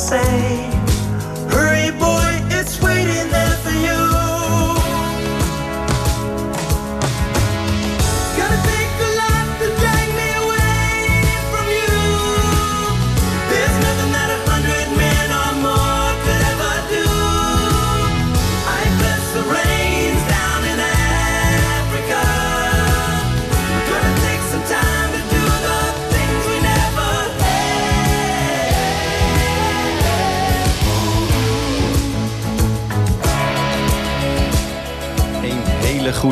[0.00, 0.79] Say,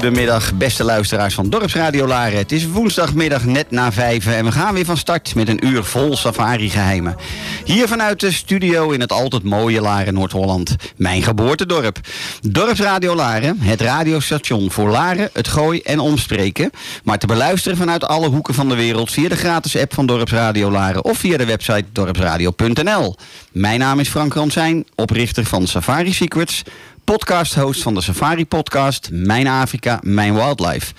[0.08, 2.38] hele goede middag, beste luisteraars van Dorpsradio Laren.
[2.38, 5.84] Het is woensdagmiddag net na vijven en we gaan weer van start met een uur
[5.84, 7.16] vol safari-geheimen.
[7.64, 10.76] Hier vanuit de studio in het altijd mooie Laren, Noord-Holland.
[10.96, 11.98] Mijn geboortedorp.
[12.40, 16.70] Dorpsradio Laren, het radiostation voor Laren, het Gooi en omstreken.
[17.04, 20.70] Maar te beluisteren vanuit alle hoeken van de wereld via de gratis app van Dorpsradio
[20.70, 23.16] Laren of via de website dorpsradio.nl.
[23.52, 26.62] Mijn naam is Frank Ransijn, oprichter van Safari Secrets
[27.08, 30.92] podcast-host van de Safari Podcast Mijn Afrika, Mijn Wildlife.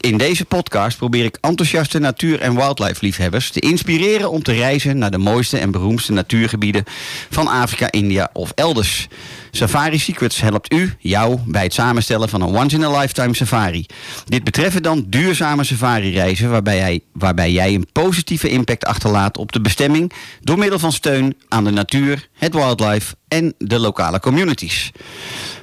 [0.00, 5.10] In deze podcast probeer ik enthousiaste natuur- en wildlife-liefhebbers te inspireren om te reizen naar
[5.10, 6.84] de mooiste en beroemdste natuurgebieden
[7.30, 9.08] van Afrika, India of elders.
[9.54, 13.86] Safari Secrets helpt u, jou, bij het samenstellen van een once-in-a-lifetime safari.
[14.24, 20.12] Dit betreffen dan duurzame safari-reizen waarbij waarbij jij een positieve impact achterlaat op de bestemming
[20.40, 24.90] door middel van steun aan de natuur, het wildlife en de lokale communities.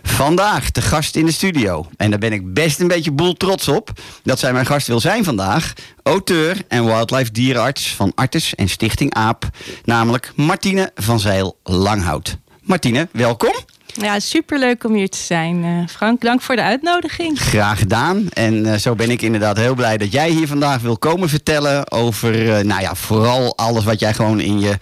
[0.03, 1.87] Vandaag de gast in de studio.
[1.97, 3.91] En daar ben ik best een beetje boel trots op
[4.23, 5.73] dat zij mijn gast wil zijn vandaag.
[6.03, 9.49] Auteur en wildlife dierenarts van Artes en Stichting AAP.
[9.83, 12.37] Namelijk Martine van Zeil Langhout.
[12.61, 13.53] Martine, welkom.
[13.93, 15.63] Ja, superleuk om hier te zijn.
[15.63, 17.39] Eh, Frank, dank voor de uitnodiging.
[17.39, 18.27] Graag gedaan.
[18.33, 21.91] En eh, zo ben ik inderdaad heel blij dat jij hier vandaag wil komen vertellen
[21.91, 24.77] over, eh, nou ja, vooral alles wat jij gewoon in je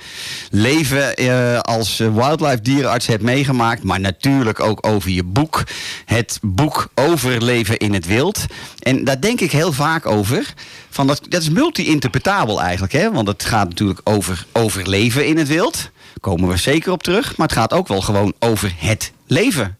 [0.51, 1.15] leven
[1.63, 3.83] als wildlife dierenarts hebt meegemaakt.
[3.83, 5.63] Maar natuurlijk ook over je boek.
[6.05, 8.45] Het boek over leven in het wild.
[8.79, 10.53] En daar denk ik heel vaak over.
[10.89, 12.93] Van dat, dat is multi-interpretabel eigenlijk.
[12.93, 13.11] Hè?
[13.11, 15.89] Want het gaat natuurlijk over overleven in het wild.
[16.19, 17.37] Komen we zeker op terug.
[17.37, 19.77] Maar het gaat ook wel gewoon over het leven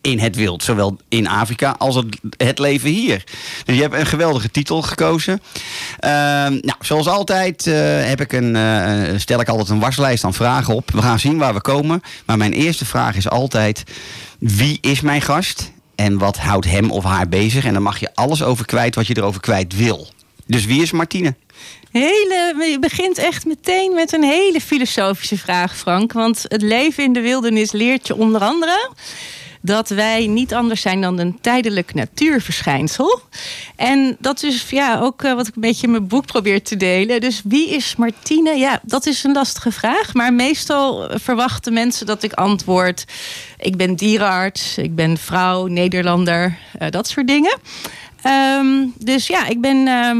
[0.00, 0.62] in het wild.
[0.62, 2.02] Zowel in Afrika als
[2.36, 3.24] het, leven hier.
[3.64, 5.42] Dus je hebt een geweldige titel gekozen.
[5.98, 7.74] Ehm, nou, zoals altijd eh,
[8.08, 10.90] heb ik een, eh, stel ik altijd een waslijst aan vragen op.
[10.90, 12.02] We gaan zien waar we komen.
[12.26, 13.84] Maar mijn eerste vraag is altijd...
[14.38, 15.70] Wie is mijn gast?
[15.94, 17.64] En wat houdt hem of haar bezig?
[17.64, 20.08] En dan mag je alles over kwijt wat je erover kwijt wil.
[20.46, 21.34] Dus wie is Martine?
[21.90, 26.12] Hele, je begint echt meteen met een hele filosofische vraag, Frank.
[26.12, 28.90] Want het leven in de wildernis leert je onder andere
[29.62, 33.20] dat wij niet anders zijn dan een tijdelijk natuurverschijnsel.
[33.76, 36.76] En dat is ja, ook eh, wat ik een beetje in mijn boek probeer te
[36.76, 37.20] delen.
[37.20, 38.56] Dus wie is Martine?
[38.56, 40.14] Ja, dat is een lastige vraag.
[40.14, 43.04] Maar meestal verwachten mensen dat ik antwoord...
[43.58, 47.58] ik ben dierenarts, ik ben vrouw, Nederlander, eh, dat soort dingen.
[48.22, 49.86] Ehm, dus ja, ik ben...
[49.86, 50.18] ehm,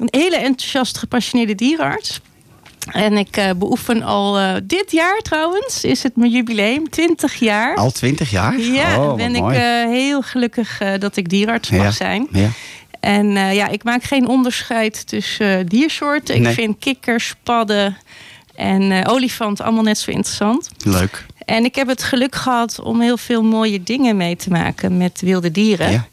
[0.00, 2.20] een hele enthousiast gepassioneerde dierenarts.
[2.90, 7.76] En ik eh, beoefen al eh, dit jaar trouwens, is het mijn jubileum, 20 jaar.
[7.76, 8.58] Al twintig jaar?
[8.60, 11.90] Ja, oh, ben ik eh, heel gelukkig dat ik dierarts mag Ja.
[11.90, 12.26] zijn.
[12.32, 12.48] Ja.
[13.00, 16.34] En ja, ik maak geen onderscheid tussen diersoorten.
[16.46, 17.96] Ik vind kikkers, padden
[18.54, 20.68] en olifanten allemaal net zo interessant.
[20.84, 21.26] Leuk.
[21.44, 25.20] En ik heb het geluk gehad om heel veel mooie dingen mee te maken met
[25.20, 25.90] wilde dieren.
[25.90, 26.06] Ja.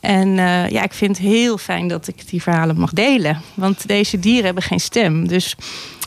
[0.00, 3.40] En eh, ja, ik vind het heel fijn dat ik die verhalen mag delen.
[3.54, 5.28] Want deze dieren hebben geen stem.
[5.28, 5.56] Dus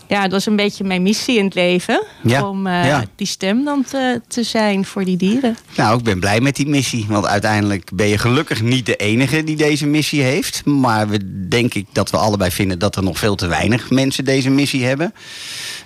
[0.10, 2.04] ja, dat is een beetje mijn missie in het leven.
[2.24, 3.06] Ja, Om eh, ja.
[3.16, 5.58] die stem dan te, te zijn voor die dieren.
[5.76, 7.06] Nou, ik ben blij met die missie.
[7.10, 10.66] Want uiteindelijk ben je gelukkig niet de enige die deze missie heeft.
[10.66, 14.26] Maar we denk ik dat we allebei vinden dat er nog veel te weinig mensen
[14.26, 15.14] deze missie hebben.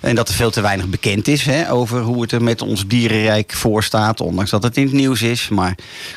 [0.00, 2.86] En dat er veel te weinig bekend is hè, over hoe het er met ons
[2.86, 4.20] dierenrijk voor staat.
[4.20, 5.48] Ondanks dat het in het nieuws is.
[5.48, 5.70] Maar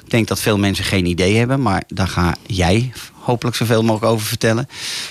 [0.03, 1.61] ik denk dat veel mensen geen idee hebben.
[1.61, 2.91] Maar daar ga jij
[3.27, 4.67] hopelijk zoveel mogelijk over vertellen.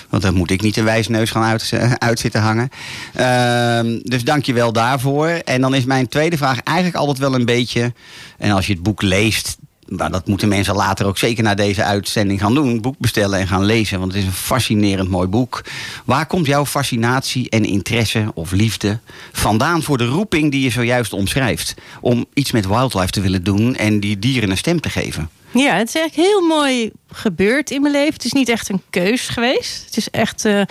[0.09, 2.69] Want dan moet ik niet de wijsneus gaan uit, uit zitten hangen.
[3.13, 5.27] Ehm, dus dank je wel daarvoor.
[5.27, 7.93] En dan is mijn tweede vraag eigenlijk altijd wel een beetje...
[8.37, 9.57] en als je het boek leest...
[9.87, 12.81] Maar dat moeten mensen later ook zeker na deze uitzending gaan doen.
[12.81, 13.99] Boek bestellen en gaan lezen.
[13.99, 15.61] Want het is een fascinerend mooi boek.
[16.05, 18.99] Waar komt jouw fascinatie en interesse of liefde
[19.31, 21.75] vandaan voor de roeping die je zojuist omschrijft?
[22.01, 25.29] Om iets met wildlife te willen doen en die dieren een stem te geven.
[25.57, 28.13] Ja, het is eigenlijk heel mooi gebeurd in mijn leven.
[28.13, 29.85] Het is niet echt een keus geweest.
[29.85, 30.61] Het is echt, eh,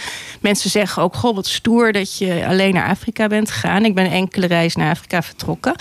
[0.41, 3.85] mensen zeggen ook, goh, wat stoer dat je alleen naar Afrika bent gegaan.
[3.85, 5.75] Ik ben enkele reis naar Afrika vertrokken.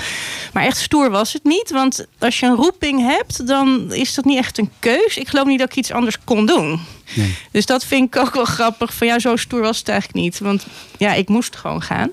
[0.54, 1.72] Maar echt stoer was het niet.
[1.72, 5.18] Want als je een roeping hebt, dan is dat niet echt een keus.
[5.18, 6.80] Ik geloof niet dat ik iets anders kon doen.
[7.14, 7.36] Nee.
[7.52, 8.94] Dus dat vind ik ook wel grappig.
[8.94, 10.40] Van ja, zo stoer was het eigenlijk niet.
[10.40, 10.66] Want
[10.98, 12.12] ja, ik moest gewoon gaan.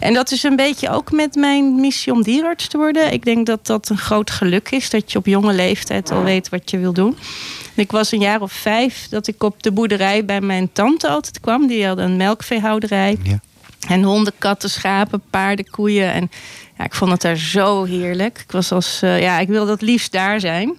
[0.00, 3.12] En dat is een beetje ook met mijn missie om dierarts te worden.
[3.12, 4.90] Ik denk dat dat een groot geluk is.
[4.90, 7.16] Dat je op jonge leeftijd al weet wat je wil doen.
[7.74, 11.40] Ik was een jaar of vijf dat ik op de boerderij bij mijn tante altijd
[11.40, 11.66] kwam.
[11.66, 13.16] Die had een melkveehouderij.
[13.22, 13.40] Ja.
[13.88, 16.12] En honden, katten, schapen, paarden, koeien.
[16.12, 16.30] En
[16.78, 18.38] ja, ik vond het daar zo heerlijk.
[18.38, 20.78] Ik was als, eh, ja, ik wilde het liefst daar zijn.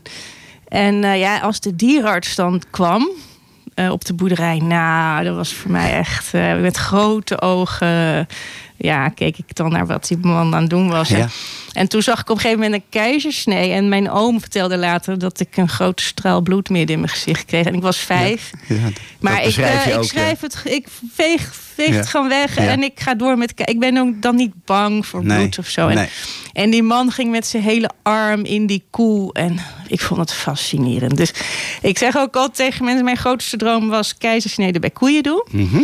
[0.67, 3.09] En eh, ja, als de dierarts dan kwam
[3.75, 8.27] eh, op de boerderij, nou, dat was voor mij echt eh, met grote ogen.
[8.77, 11.09] Ja, keek ik dan naar wat die man aan het doen was.
[11.09, 11.17] Ja.
[11.17, 11.29] En,
[11.73, 13.71] en toen zag ik op een gegeven moment een keizersnee.
[13.71, 17.45] En mijn oom vertelde later dat ik een grote straal bloed midden in mijn gezicht
[17.45, 17.65] kreeg.
[17.65, 18.51] En ik was vijf.
[18.67, 18.75] Ja,
[19.19, 22.03] Maar ik, eh, ik schrijf het, ik veeg, veeg Ja.
[22.03, 22.61] gewoon weg Ja.
[22.67, 23.53] en ik ga door met.
[23.65, 25.37] Ik ben ook dan niet bang voor Nee.
[25.37, 25.87] bloed of zo.
[25.87, 26.07] En, Nee.
[26.53, 29.33] en die man ging met zijn hele arm in die koe.
[29.33, 31.17] En ik vond het fascinerend.
[31.17, 31.33] Dus
[31.81, 35.43] ik zeg ook altijd tegen mensen: mijn grootste droom was keizersnede bij koeien doen.
[35.51, 35.81] Mhm.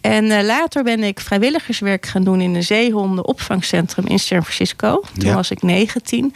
[0.00, 5.02] En eh, later ben ik vrijwilligerswerk gaan doen in een zeehondenopvangcentrum in San Francisco.
[5.18, 5.34] Toen Ja.
[5.34, 6.34] was ik 19.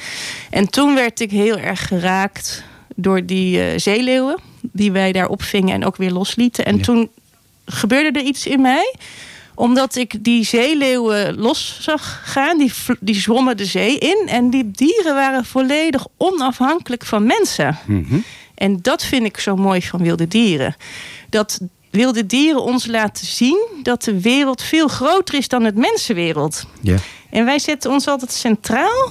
[0.50, 2.62] En toen werd ik heel erg geraakt
[2.96, 4.36] door die eh, zeeleeuwen
[4.72, 6.64] die wij daar opvingen en ook weer loslieten.
[6.64, 6.82] En Ja.
[6.82, 7.10] toen
[7.64, 8.94] gebeurde er iets in mij
[9.54, 12.58] omdat ik die zeeleeuwen los zag gaan.
[12.58, 14.22] Die, die zwommen de zee in.
[14.26, 17.78] En die dieren waren volledig onafhankelijk van mensen.
[17.86, 18.18] Mhm.
[18.54, 20.76] En dat vind ik zo mooi van wilde dieren.
[21.28, 26.64] Dat wilde dieren ons laten zien dat de wereld veel groter is dan het mensenwereld.
[27.30, 29.10] En wij zetten ons altijd centraal.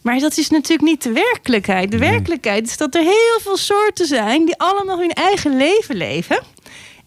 [0.00, 1.90] Maar dat is natuurlijk niet de werkelijkheid.
[1.90, 6.38] De werkelijkheid is dat er heel veel soorten zijn die allemaal hun eigen leven leven.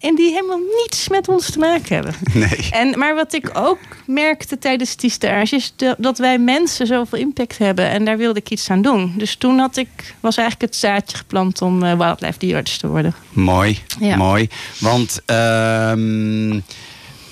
[0.06, 2.14] En die helemaal niets met ons te maken hebben.
[2.34, 2.68] Nee.
[2.72, 7.20] En, maar wat ik ook merkte tijdens die stage is de- dat wij mensen zoveel
[7.20, 7.90] impact hebben.
[7.90, 9.14] En daar wilde ik iets aan doen.
[9.18, 9.88] Dus toen had ik,
[10.20, 13.14] was eigenlijk het zaadje geplant om eh, wildlife dierarts te worden.
[13.34, 14.16] Mooi, Ja.
[14.16, 14.48] mooi.
[14.80, 16.60] Want ehm,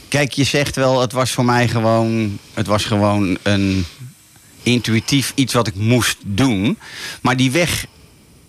[0.08, 3.86] kijk, je zegt wel, het was voor mij gewoon, het was gewoon een
[4.64, 6.78] intuïtief iets wat ik moest doen.
[7.22, 7.86] Maar die weg,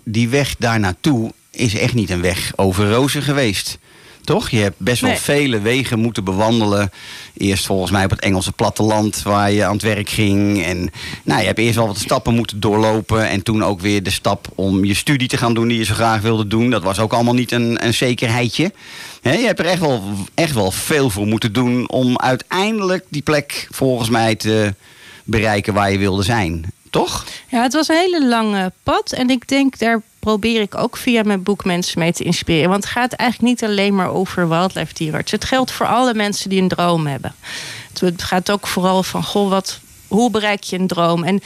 [0.04, 3.78] die weg daar naartoe is echt niet een weg over rozen geweest.
[4.25, 4.50] Toch?
[4.50, 5.19] Je hebt best wel Nee.
[5.19, 6.90] vele wegen moeten bewandelen.
[7.37, 10.64] Eerst volgens mij op het Engelse platteland waar je aan het werk ging.
[10.64, 10.90] En
[11.25, 13.28] nou, je hebt eerst wel wat stappen moeten doorlopen.
[13.28, 15.95] En toen ook weer de stap om je studie te gaan doen die je zo
[15.95, 16.71] graag wilde doen.
[16.71, 18.73] Dat was ook allemaal niet een, een zekerheidje.
[19.23, 20.02] Je hebt er echt wel,
[20.35, 24.75] echt wel veel voor moeten doen om uiteindelijk die plek volgens mij te
[25.25, 26.73] bereiken waar je wilde zijn.
[26.90, 27.25] Toch?
[27.49, 29.12] Ja, het was een hele lange pad.
[29.12, 32.71] En ik denk, daar probeer ik ook via mijn boek mensen mee te inspireren.
[32.71, 35.31] Want het gaat eigenlijk niet alleen maar over wildlife dierarts.
[35.31, 37.35] Het geldt voor alle mensen die een droom hebben.
[37.99, 41.25] Het gaat ook vooral van, goh, wat, hoe bereik je een droom?
[41.25, 41.43] En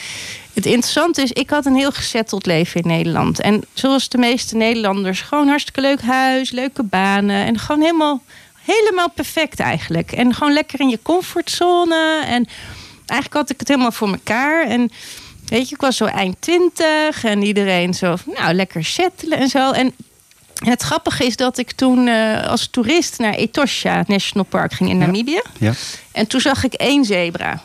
[0.53, 3.41] het interessante is, ik had een heel gezetteld leven in Nederland.
[3.41, 7.47] En zoals de meeste Nederlanders, gewoon hartstikke leuk huis, leuke banen.
[7.47, 8.23] En gewoon helemaal,
[8.65, 10.13] helemaal perfect eigenlijk.
[10.13, 12.23] En gewoon lekker in je comfortzone.
[12.27, 12.49] En
[13.07, 14.67] eigenlijk had ik het helemaal voor mekaar.
[14.67, 14.91] En
[15.49, 19.49] weet je, ik was zo eind twintig en iedereen zo, van, nou, lekker settelen en
[19.49, 19.71] zo.
[19.71, 19.95] En
[20.65, 24.99] het grappige is dat ik toen eh, als toerist naar Etosha National Park ging in
[24.99, 25.43] Namibië.
[25.59, 25.73] Ja.
[26.13, 27.63] En toen zag ik één zebra.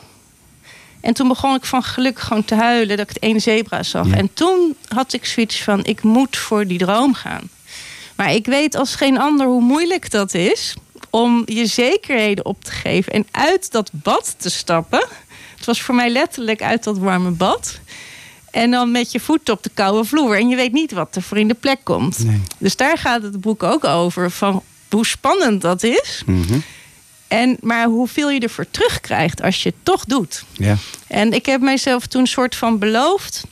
[1.01, 4.07] En toen begon ik van geluk gewoon te huilen dat ik het één zebra zag.
[4.07, 4.15] Ja.
[4.15, 7.49] En toen had ik zoiets van, ik moet voor die droom gaan.
[8.15, 10.75] Maar ik weet als geen ander hoe moeilijk dat is
[11.09, 15.07] om je zekerheden op te geven en uit dat bad te stappen.
[15.63, 17.79] Het was voor mij letterlijk uit dat warme bad.
[18.51, 20.37] En dan met je voeten op de koude vloer.
[20.37, 22.23] En je weet niet wat er voor in de plek komt.
[22.23, 22.41] Nee.
[22.57, 24.31] Dus daar gaat het boek ook over.
[24.31, 26.23] Van hoe spannend dat is.
[26.25, 26.59] Mhm.
[27.27, 30.43] En, maar hoeveel je ervoor terugkrijgt als je het toch doet.
[30.51, 30.75] Ja.
[31.07, 33.43] En ik heb mijzelf toen soort van beloofd.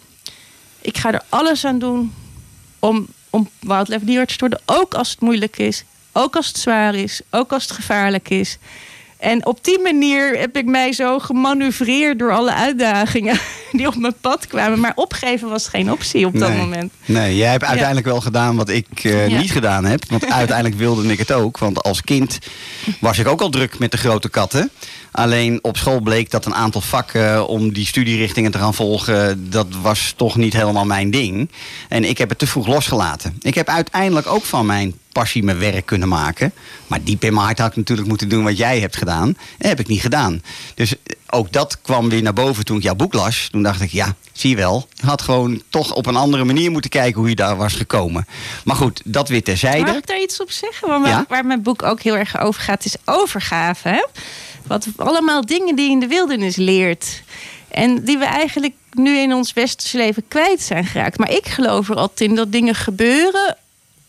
[0.81, 2.13] Ik ga er alles aan doen
[2.79, 4.61] om, om wildlife dierarts te worden.
[4.65, 5.83] Ook als het moeilijk is.
[6.11, 7.21] Ook als het zwaar is.
[7.29, 8.57] Ook als het gevaarlijk is.
[9.21, 13.39] En op die manier heb ik mij zo gemanoeuvreerd door alle uitdagingen
[13.71, 14.79] die op mijn pad kwamen.
[14.79, 16.57] Maar opgeven was geen optie op dat Nee.
[16.57, 16.91] moment.
[17.05, 19.39] Nee, jij hebt uiteindelijk wel gedaan wat ik eh, Ja.
[19.39, 20.03] niet gedaan heb.
[20.09, 21.57] Want uiteindelijk wilde ik het ook.
[21.57, 22.39] Want als kind
[22.99, 24.69] was ik ook al druk met de grote katten.
[25.11, 29.67] Alleen op school bleek dat een aantal vakken om die studierichtingen te gaan volgen, dat
[29.81, 31.49] was toch niet helemaal mijn ding.
[31.89, 33.37] En ik heb het te vroeg losgelaten.
[33.41, 36.53] Ik heb uiteindelijk ook van mijn passie mijn werk kunnen maken.
[36.87, 39.37] Maar diep in mijn hart had ik natuurlijk moeten doen wat jij hebt gedaan.
[39.57, 40.41] Dat heb ik niet gedaan.
[40.75, 43.47] Dus eh, ook dat kwam weer naar boven toen ik jouw boek las.
[43.51, 44.87] Toen dacht ik, ja, zie je wel.
[44.93, 48.27] Je had gewoon toch op een andere manier moeten kijken hoe je daar was gekomen.
[48.63, 49.91] Maar goed, dat weer Mag terzijde.
[49.91, 50.87] ik daar iets op zeggen?
[50.87, 51.25] Want waar, Ja.
[51.29, 53.87] waar mijn boek ook heel erg over gaat, is overgave.
[53.89, 54.05] Hè?
[54.67, 57.23] Wat allemaal dingen die je in de wildernis leert.
[57.67, 61.17] En die we eigenlijk nu in ons westerse leven kwijt zijn geraakt.
[61.17, 63.57] Maar ik geloof er altijd in dat dingen gebeuren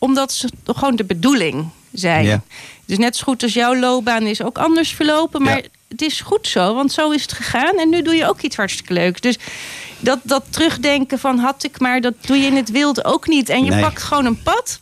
[0.03, 2.25] omdat ze gewoon de bedoeling zijn.
[2.25, 2.41] Ja.
[2.85, 5.41] Dus net zo goed als jouw loopbaan is ook anders verlopen.
[5.43, 5.63] Maar Ja.
[5.87, 7.77] het is goed zo, want zo is het gegaan.
[7.77, 9.21] En nu doe je ook iets hartstikke leuks.
[9.21, 9.37] Dus
[9.99, 13.49] dat, dat terugdenken van had ik maar, dat doe je in het wild ook niet.
[13.49, 13.81] En je Nee.
[13.81, 14.79] pakt gewoon een pad.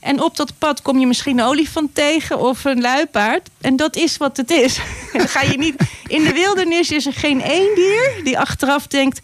[0.00, 3.48] En op dat pad kom je misschien een olifant tegen of een luipaard.
[3.60, 4.78] En dat is wat het is.
[5.12, 5.74] Dan ga je niet.
[6.06, 9.20] In de wildernis is er geen één dier die achteraf denkt.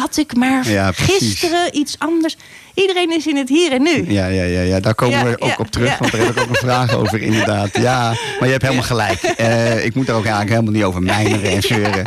[0.00, 2.36] Had ik maar Ja, gisteren iets anders.
[2.74, 4.12] Iedereen is in het hier en nu.
[4.12, 5.96] Ja, ja, ja, ja, daar komen Ja, we ook ja, op terug, ja.
[5.98, 7.76] want daar heb ik ook een vraag over, inderdaad.
[7.78, 9.22] Ja, maar je hebt helemaal gelijk.
[9.22, 12.06] Eh, ik moet er ook eigenlijk helemaal niet over mijmeren en zeuren.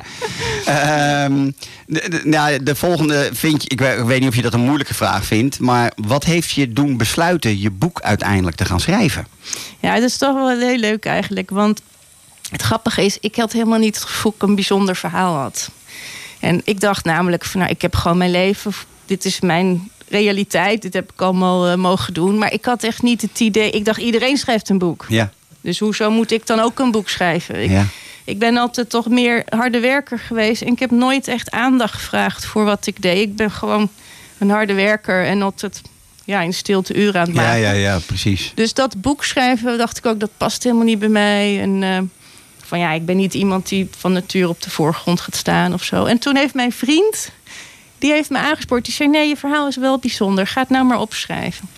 [0.66, 1.52] Ehm,
[1.86, 4.54] de, de, nou, de volgende vind je, ik we- ik weet niet of je dat
[4.54, 8.80] een moeilijke vraag vindt, maar wat heeft je doen besluiten je boek uiteindelijk te gaan
[8.80, 9.28] schrijven?
[9.80, 11.50] Ja, dat is toch wel heel leuk eigenlijk.
[11.50, 11.82] Want
[12.52, 15.70] het grappige is, ik had helemaal niet het gevoel dat ik een bijzonder verhaal had.
[16.40, 18.72] En ik dacht namelijk van, nou, ik heb gewoon mijn leven.
[19.06, 20.82] Dit is mijn realiteit.
[20.82, 22.38] Dit heb ik allemaal eh, mogen doen.
[22.38, 23.72] Maar ik had echt niet het idee.
[23.72, 25.06] Ik dacht, iedereen schrijft een boek.
[25.10, 25.32] Ja,
[25.62, 27.64] Dus hoezo moet ik dan ook een boek schrijven?
[27.64, 27.86] Ik, ja.
[28.24, 30.62] ik ben altijd toch meer harde werker geweest.
[30.62, 33.22] En ik heb nooit echt aandacht gevraagd voor wat ik deed.
[33.22, 33.90] Ik ben gewoon
[34.38, 35.82] een harde werker en altijd
[36.26, 37.60] ja, in stilte uren aan het maken.
[37.60, 38.52] Ja, ja, ja, precies.
[38.56, 41.62] Dus dat boek schrijven dacht ik ook, dat past helemaal niet bij mij.
[41.62, 41.98] En eh,
[42.70, 45.84] van ja, ik ben niet iemand die van nature op de voorgrond gaat staan of
[45.84, 46.06] zo.
[46.06, 47.32] En toen heeft mijn vriend,
[47.98, 48.86] die heeft me aangespoord.
[48.86, 50.48] Die zei, nee, je verhaal is wel bijzonder.
[50.48, 51.70] Ga het nou maar opschrijven.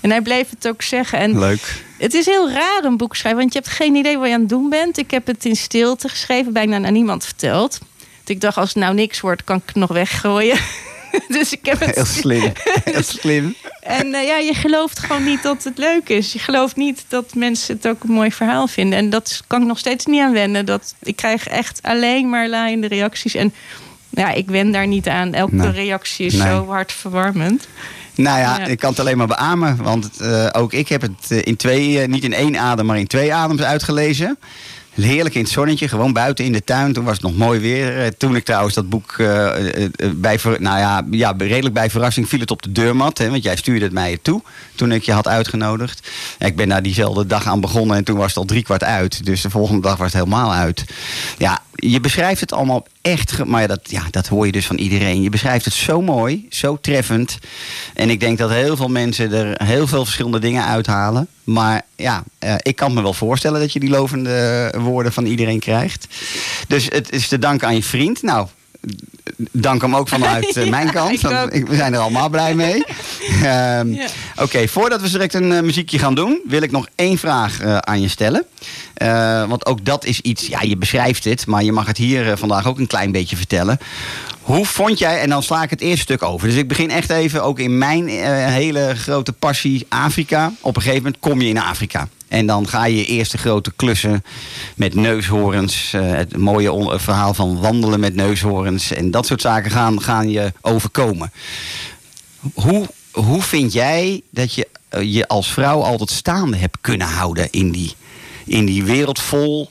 [0.00, 1.18] En hij bleef het ook zeggen.
[1.18, 1.84] En Leuk.
[1.98, 4.40] het is heel raar een boek schrijven, want je hebt geen idee wat je aan
[4.40, 4.98] het doen bent.
[4.98, 7.78] Ik heb het in stilte geschreven, bijna aan niemand verteld.
[8.16, 10.58] Want ik dacht, als het nou niks wordt, kan ik het nog weggooien.
[11.28, 12.52] dus ik heb het Heel slim.
[12.84, 13.54] Heel slim.
[13.80, 16.32] en eh, ja, je gelooft gewoon niet dat het leuk is.
[16.32, 18.98] Je gelooft niet dat mensen het ook een mooi verhaal vinden.
[18.98, 20.66] En dat kan ik nog steeds niet aan wennen.
[20.66, 23.34] Dat, ik krijg echt alleen maar laaiende reacties.
[23.34, 23.52] En
[24.10, 25.34] ja, ik wen daar niet aan.
[25.34, 25.70] Elke Nee.
[25.70, 26.48] reactie is Nee.
[26.48, 27.68] zo hartverwarmend.
[28.14, 28.64] Nou ja, Ja.
[28.66, 29.76] ik kan het alleen maar beamen.
[29.82, 33.06] Want eh, ook ik heb het eh, in twee, niet in één adem, maar in
[33.06, 34.38] twee adems uitgelezen.
[35.04, 36.92] Heerlijk in het zonnetje, gewoon buiten in de tuin.
[36.92, 38.02] Toen was het nog mooi weer.
[38.02, 39.52] Eh, Toen ik trouwens dat boek eh,
[40.14, 43.18] bij, nou ja, ja, redelijk bij verrassing viel het op de deurmat.
[43.18, 44.42] Hè, want jij stuurde het mij toe
[44.74, 46.08] toen ik je had uitgenodigd.
[46.38, 49.24] Ik ben daar diezelfde dag aan begonnen en toen was het al drie kwart uit.
[49.24, 50.84] Dus de volgende dag was het helemaal uit.
[51.38, 55.22] Ja, je beschrijft het allemaal echt, maar dat, ja, dat hoor je dus van iedereen.
[55.22, 57.38] Je beschrijft het zo mooi, zo treffend.
[57.94, 61.28] En ik denk dat heel veel mensen er heel veel verschillende dingen uithalen.
[61.44, 65.60] Maar ja, eh, ik kan me wel voorstellen dat je die lovende woorden van iedereen
[65.60, 66.06] krijgt.
[66.68, 68.22] Dus het is te danken aan je vriend.
[68.22, 68.46] Nou,
[69.50, 71.12] dank hem ook vanuit eh, Ja, mijn kant.
[71.12, 71.50] ik want ook.
[71.50, 72.84] ik- we zijn er allemaal blij mee.
[73.42, 73.94] Ehm.
[74.36, 77.76] Oké, voordat we direct een eh, muziekje gaan doen, wil ik nog één vraag eh,
[77.78, 78.44] aan je stellen.
[79.48, 82.66] Want ook dat is iets, ja, je beschrijft het, maar je mag het hier vandaag
[82.66, 83.78] ook een klein beetje vertellen.
[84.40, 86.48] Hoe vond jij, en dan sla ik het eerste stuk over.
[86.48, 90.52] Dus ik begin echt even ook in mijn hele grote passie Afrika.
[90.60, 92.08] Op een gegeven moment kom je in Afrika.
[92.28, 94.24] En dan ga je eerste grote klussen
[94.74, 95.92] met neushoorns.
[95.92, 98.92] eh, het mooie verhaal van wandelen met neushoorns.
[98.92, 101.32] En dat soort zaken gaan, gaan je overkomen.
[102.54, 102.86] Hoe
[103.20, 107.70] hoe vind jij dat je eh, je als vrouw altijd staande hebt kunnen houden in
[107.70, 107.94] die,
[108.44, 109.70] in die wereld vol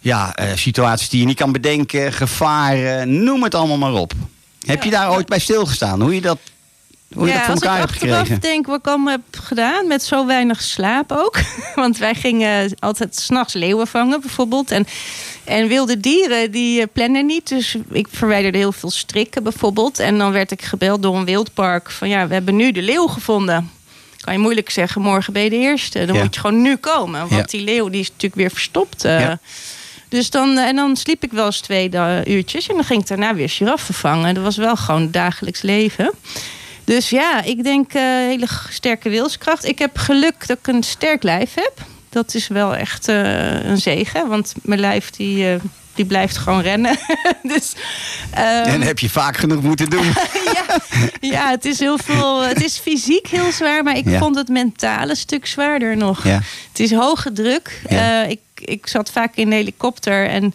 [0.00, 4.12] ja, eh, situaties die je niet kan bedenken, gevaren, noem het allemaal maar op.
[4.66, 6.00] Heb je daar ooit bij stilgestaan?
[6.00, 6.38] Hoe je dat,
[7.14, 8.40] hoe je dat voor als elkaar ik hebt achteraf gekregen?
[8.40, 11.36] denk wat ik allemaal heb gedaan met zo weinig slaap ook.
[11.74, 14.70] Want wij gingen altijd s'nachts leeuwen vangen bijvoorbeeld.
[14.70, 14.86] En,
[15.44, 17.48] en wilde dieren die eh, plannen niet.
[17.48, 19.98] Dus ik verwijderde heel veel strikken bijvoorbeeld.
[19.98, 23.06] En dan werd ik gebeld door een wildpark van ja, we hebben nu de leeuw
[23.06, 23.70] gevonden.
[24.20, 26.04] Kan je moeilijk zeggen, morgen ben je de eerste.
[26.04, 26.22] Dan Ja.
[26.22, 27.20] moet je gewoon nu komen.
[27.20, 27.58] Want Ja.
[27.58, 29.04] die leeuw die is natuurlijk weer verstopt.
[29.04, 29.20] eh.
[29.20, 29.38] Ja.
[30.08, 31.90] Dus dan, en dan sliep ik wel eens twee
[32.24, 32.66] uurtjes.
[32.68, 34.34] En dan ging ik daarna weer giraffen vangen.
[34.34, 36.12] Dat was wel gewoon dagelijks leven.
[36.84, 39.64] Dus ja, ik denk eh, hele sterke wilskracht.
[39.68, 41.72] Ik heb geluk dat ik een sterk lijf heb.
[42.08, 44.28] Dat is wel echt eh, een zegen.
[44.28, 45.60] Want mijn lijf die, eh,
[45.94, 46.98] die blijft gewoon rennen.
[47.42, 47.72] dus,
[48.30, 50.06] ehm, En heb je vaak genoeg moeten doen.
[50.54, 50.78] ja,
[51.20, 52.40] ja, het is heel veel.
[52.42, 54.18] Het is fysiek heel zwaar, maar ik Ja.
[54.18, 56.24] vond het mentale stuk zwaarder nog.
[56.24, 56.40] Ja.
[56.68, 57.80] Het is hoge druk.
[58.28, 60.54] Ik, ik zat vaak in een helikopter en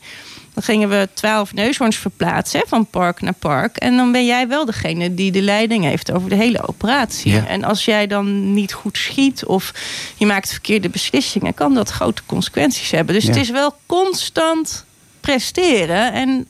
[0.60, 3.78] dan gingen we twaalf neushoorns verplaatsen van park naar park.
[3.78, 7.32] En dan ben jij wel degene die de leiding heeft over de hele operatie.
[7.32, 7.46] Ja.
[7.48, 9.74] En als jij dan niet goed schiet of
[10.18, 13.16] je maakt verkeerde beslissingen, kan dat grote consequenties hebben.
[13.16, 13.30] Dus Ja.
[13.30, 14.86] het is wel constant
[15.20, 16.14] presteren.
[16.14, 16.48] En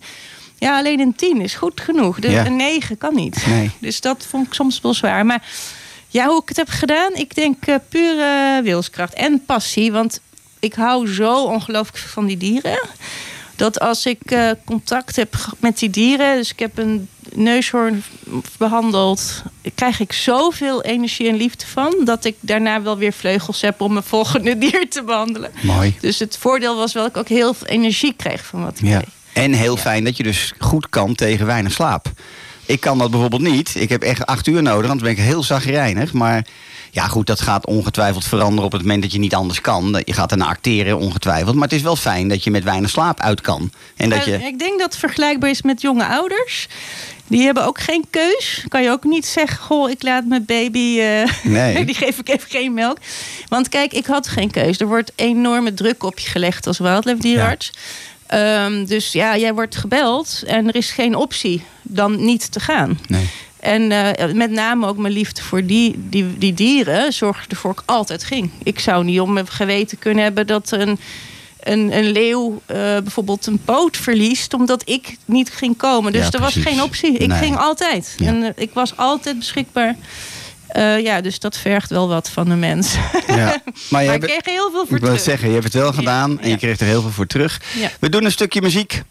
[0.57, 2.19] ja, alleen een tien is goed genoeg.
[2.19, 2.45] Dus Ja.
[2.45, 3.45] een negen kan niet.
[3.47, 3.71] Nee.
[3.79, 5.25] Dus dat vond ik soms wel zwaar.
[5.25, 5.43] Maar
[6.07, 9.91] ja, hoe ik het heb gedaan, ik denk eh, pure wilskracht en passie.
[9.91, 10.19] Want
[10.59, 12.79] ik hou zo ongelooflijk van die dieren.
[13.59, 18.03] Dat als ik eh, contact heb met die dieren, dus ik heb een neushoorn
[18.57, 19.43] behandeld,
[19.75, 21.95] krijg ik zoveel energie en liefde van.
[22.03, 25.51] Dat ik daarna wel weer vleugels heb om mijn volgende dier te behandelen.
[25.61, 25.95] Mooi.
[25.99, 28.85] Dus het voordeel was wel dat ik ook heel veel energie kreeg van wat ik
[28.85, 28.97] Ja.
[28.99, 29.07] deed.
[29.33, 32.11] En heel fijn dat je dus goed kan tegen weinig slaap.
[32.65, 33.75] Ik kan dat bijvoorbeeld niet.
[33.75, 36.13] Ik heb echt acht uur nodig, anders ben ik heel zagrijnig.
[36.13, 36.45] Maar
[36.91, 40.01] ja, goed, dat gaat ongetwijfeld veranderen op het moment dat je niet anders kan.
[40.05, 41.55] Je gaat ernaar acteren, ongetwijfeld.
[41.55, 43.72] Maar het is wel fijn dat je met weinig slaap uit kan.
[43.96, 44.48] En dat Eh, je...
[44.48, 46.68] Ik denk dat het vergelijkbaar is met jonge ouders.
[47.27, 48.63] Die hebben ook geen keus.
[48.68, 51.00] Kan je ook niet zeggen, goh, ik laat mijn baby...
[51.00, 51.85] eh, Nee.
[51.85, 52.98] die geef ik even geen melk.
[53.48, 54.79] Want kijk, ik had geen keus.
[54.79, 57.72] Er wordt enorme druk op je gelegd als wildlife dierenarts.
[58.27, 63.00] Ehm, dus ja, jij wordt gebeld en er is geen optie dan niet te gaan.
[63.07, 63.29] Nee.
[63.59, 67.83] En eh, met name ook mijn liefde voor die, die, die dieren zorgde ervoor dat
[67.83, 68.50] ik altijd ging.
[68.63, 71.00] Ik zou niet om mijn geweten kunnen hebben dat een,
[71.59, 76.11] een, een leeuw eh, bijvoorbeeld een poot verliest omdat ik niet ging komen.
[76.11, 77.11] Dus Ja, er was geen optie.
[77.17, 77.37] Ik Nee.
[77.37, 78.13] ging altijd.
[78.17, 78.27] Ja.
[78.27, 79.95] En eh, ik was altijd beschikbaar.
[81.01, 82.95] Ja, dus dat vergt wel wat van de mens.
[83.27, 83.57] Ja.
[83.89, 85.39] Maar je ik kreeg er heel veel voor ik wil het terug.
[85.39, 87.61] zeggen, je hebt het wel gedaan en je kreeg er heel veel voor terug.
[87.75, 87.89] Ja.
[88.00, 89.01] We doen een stukje muziek.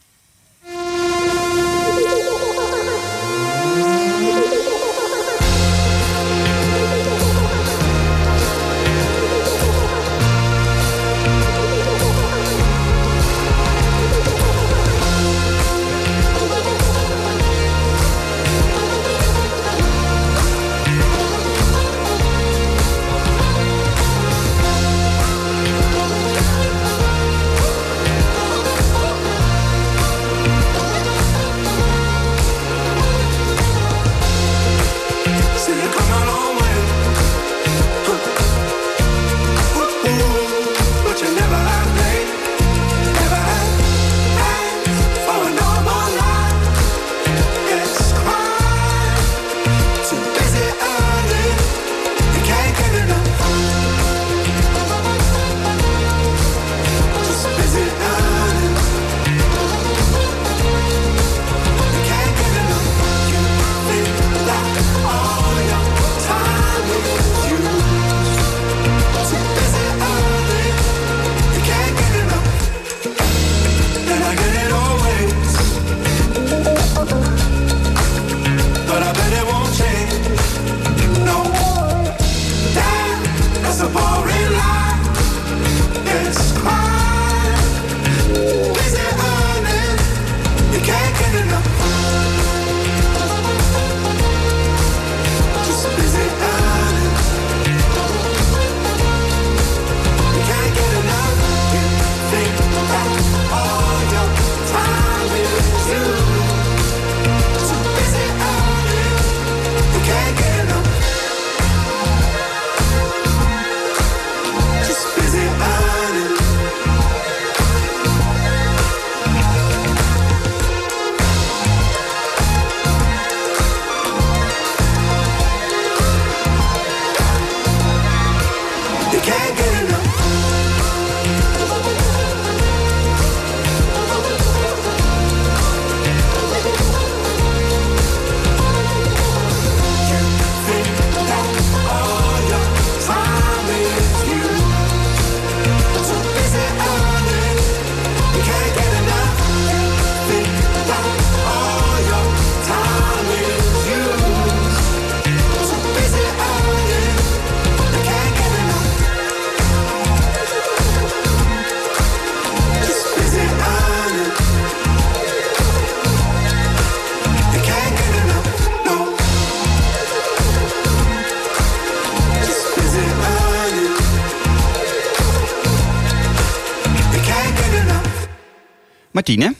[179.18, 179.54] Martine,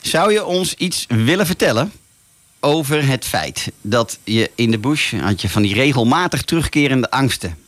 [0.00, 1.92] zou je ons iets willen vertellen
[2.60, 7.58] over het feit dat je in de bush had je van die regelmatig terugkerende angsten.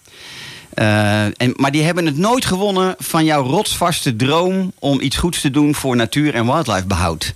[0.75, 5.41] Eh, en, maar die hebben het nooit gewonnen van jouw rotsvaste droom om iets goeds
[5.41, 7.35] te doen voor natuur- en wildlifebehoud.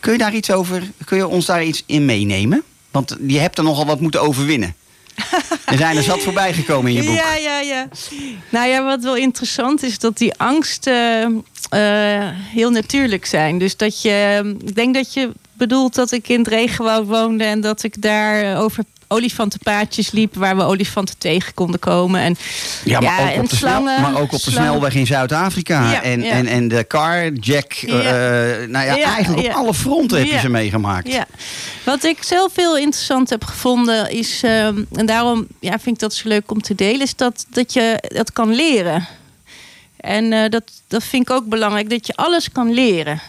[0.00, 0.82] Kun je daar iets over?
[1.04, 2.62] Kun je ons daar iets in meenemen?
[2.90, 4.74] Want je hebt er nogal wat moeten overwinnen.
[5.64, 7.16] Er zijn er zat voorbij gekomen in je boek.
[7.16, 7.88] Ja, ja, ja.
[8.48, 13.58] Nou ja, wat wel interessant is, dat die angsten eh, heel natuurlijk zijn.
[13.58, 17.60] Dus dat je, ik denk dat je bedoelt dat ik in het regenwoud woonde en
[17.60, 22.20] dat ik daar over olifantenpaadjes liep waar we olifanten tegen konden komen.
[22.20, 22.36] En,
[22.84, 24.70] Ja, maar, ook, op de snel- slangen, maar ook op de slangen.
[24.70, 25.90] snelweg in Zuid-Afrika.
[25.92, 26.22] Ja, en.
[26.22, 27.72] En, en de car, Jack.
[27.72, 27.98] Ja.
[27.98, 31.12] eh, nou ja, eigenlijk op alle fronten heb je ze meegemaakt.
[31.12, 31.26] Ja,
[31.84, 36.14] wat ik zelf heel interessant heb gevonden is, ehm, en daarom ja, vind ik dat
[36.14, 39.06] zo leuk om te delen, is dat, dat je dat kan leren.
[40.00, 43.20] En eh, dat, dat vind ik ook belangrijk, dat je alles kan leren.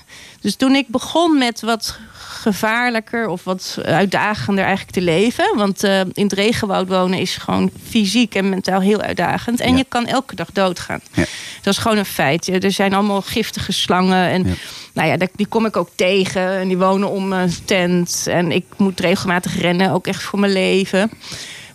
[0.41, 5.57] Dus toen ik begon met wat gevaarlijker of wat uitdagender eigenlijk te leven.
[5.57, 9.59] Want eh, in het regenwoud wonen is gewoon fysiek en mentaal heel uitdagend.
[9.59, 9.77] En Ja.
[9.77, 10.99] je kan elke dag doodgaan.
[11.13, 11.25] Ja.
[11.61, 12.63] Dat is gewoon een feit.
[12.63, 14.29] Er zijn allemaal giftige slangen.
[14.29, 14.53] En Ja.
[14.93, 16.51] nou ja, die kom ik ook tegen.
[16.59, 18.25] En die wonen om mijn tent.
[18.29, 21.11] En ik moet regelmatig rennen, ook echt voor mijn leven.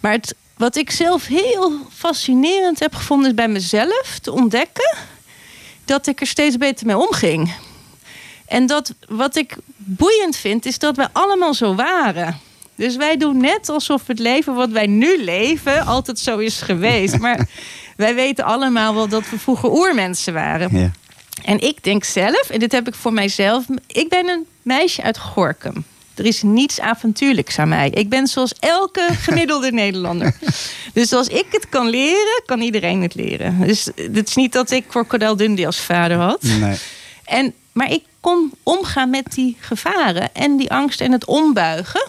[0.00, 3.28] Maar het, wat ik zelf heel fascinerend heb gevonden...
[3.28, 4.96] is bij mezelf te ontdekken...
[5.84, 7.54] dat ik er steeds beter mee omging.
[8.46, 12.40] En dat wat ik boeiend vind, is dat wij allemaal zo waren.
[12.74, 17.18] Dus wij doen net alsof het leven wat wij nu leven altijd zo is geweest.
[17.26, 17.48] Maar
[17.96, 20.78] wij weten allemaal wel dat we vroeger oermensen waren.
[20.78, 20.90] Ja.
[21.44, 25.18] En ik denk zelf, en dit heb ik voor mijzelf, ik ben een meisje uit
[25.18, 25.84] Gorkum.
[26.16, 27.90] Er is niets avontuurlijks aan mij.
[27.90, 30.36] Ik ben zoals elke gemiddelde Nederlander.
[30.92, 33.60] Dus als ik het kan leren, kan iedereen het leren.
[33.66, 36.42] Dus het is niet dat ik Crocodile Dundee als vader had.
[36.42, 36.76] Nee.
[37.24, 42.06] En, maar ik kon omgaan met die gevaren en die angst en het ombuigen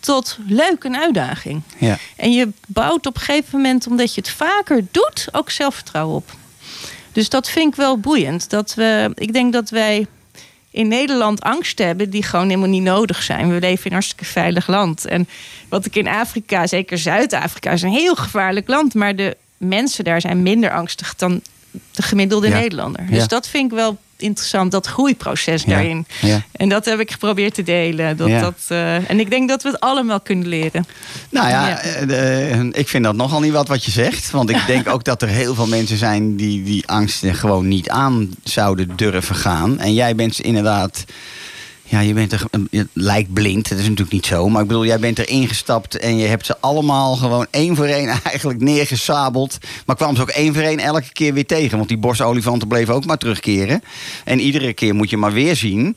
[0.00, 1.62] tot leuk en uitdaging.
[1.78, 1.98] Ja.
[2.16, 6.30] En je bouwt op een gegeven moment, omdat je het vaker doet, ook zelfvertrouwen op.
[7.12, 8.50] Dus dat vind ik wel boeiend.
[8.50, 10.06] Dat we, ik denk dat wij
[10.72, 13.48] in Nederland angst hebben die gewoon helemaal niet nodig zijn.
[13.48, 15.06] We leven in een hartstikke veilig land.
[15.06, 15.28] En
[15.68, 18.94] wat ik in Afrika, zeker Zuid-Afrika, is een heel gevaarlijk land.
[18.94, 21.40] Maar de mensen daar zijn minder angstig dan
[21.90, 22.58] de gemiddelde Ja.
[22.58, 23.02] Nederlander.
[23.02, 23.10] Ja.
[23.10, 26.06] Dus dat vind ik wel interessant, dat groeiproces daarin.
[26.52, 28.16] En dat heb ik geprobeerd te delen.
[28.16, 30.86] Dat, dat, eh, en ik denk dat we het allemaal kunnen leren.
[31.30, 34.30] Nou ja, eh, ik vind dat nogal niet wat wat je zegt.
[34.30, 37.88] Want ik denk ook dat er heel veel mensen zijn die die angsten gewoon niet
[37.88, 39.78] aan zouden durven gaan.
[39.78, 41.04] En jij bent inderdaad.
[41.92, 44.48] Ja, je bent er, je lijkt blind, dat is natuurlijk niet zo.
[44.48, 47.84] Maar ik bedoel, jij bent er ingestapt en je hebt ze allemaal gewoon één voor
[47.86, 49.58] één eigenlijk neergesabeld.
[49.86, 51.76] Maar kwam ze ook één voor één elke keer weer tegen.
[51.76, 53.82] Want die borstolifanten bleven ook maar terugkeren.
[54.24, 55.96] En iedere keer moet je maar weer zien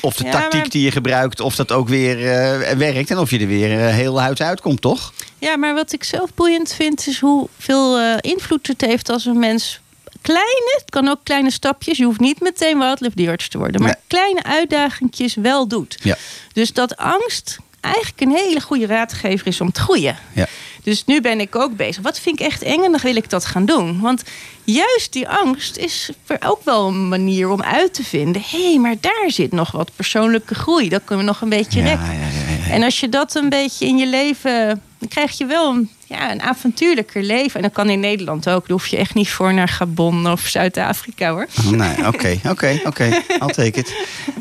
[0.00, 3.10] of de Ja, tactiek maar- die je gebruikt, of dat ook weer eh, werkt.
[3.10, 5.12] En of je er weer eh, heel huids uitkomt, toch?
[5.38, 9.38] Ja, maar wat ik zelf boeiend vind, is hoeveel eh, invloed het heeft als een
[9.38, 9.80] mens.
[10.22, 11.98] Kleine, het kan ook kleine stapjes.
[11.98, 13.80] Je hoeft niet meteen wildlife te worden.
[13.82, 14.02] Maar Nee.
[14.06, 15.96] kleine uitdagingjes wel doet.
[16.02, 16.16] Ja.
[16.52, 20.16] Dus dat angst eigenlijk een hele goede raadgever is om te groeien.
[20.32, 20.46] Ja.
[20.82, 22.02] Dus nu ben ik ook bezig.
[22.02, 24.00] Wat vind ik echt eng en dan wil ik dat gaan doen.
[24.00, 24.22] Want
[24.64, 28.42] juist die angst is ook wel een manier om uit te vinden.
[28.50, 30.88] Hé, hey, maar daar zit nog wat persoonlijke groei.
[30.88, 32.06] Dat kunnen we nog een beetje Ja, rekken.
[32.18, 32.28] ja.
[32.72, 34.82] En als je dat een beetje in je leven.
[34.98, 37.56] dan krijg je wel een, ja, een avontuurlijker leven.
[37.56, 38.60] En dat kan in Nederland ook.
[38.60, 41.46] Daar hoef je echt niet voor naar Gabon of Zuid-Afrika hoor.
[41.58, 43.04] Oh, nee, oké, oké, oké.
[43.40, 43.94] I'll take it.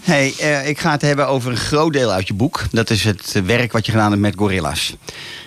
[0.04, 2.64] Hey, eh, ik ga het hebben over een groot deel uit je boek.
[2.72, 4.96] Dat is het werk wat je gedaan hebt met gorilla's.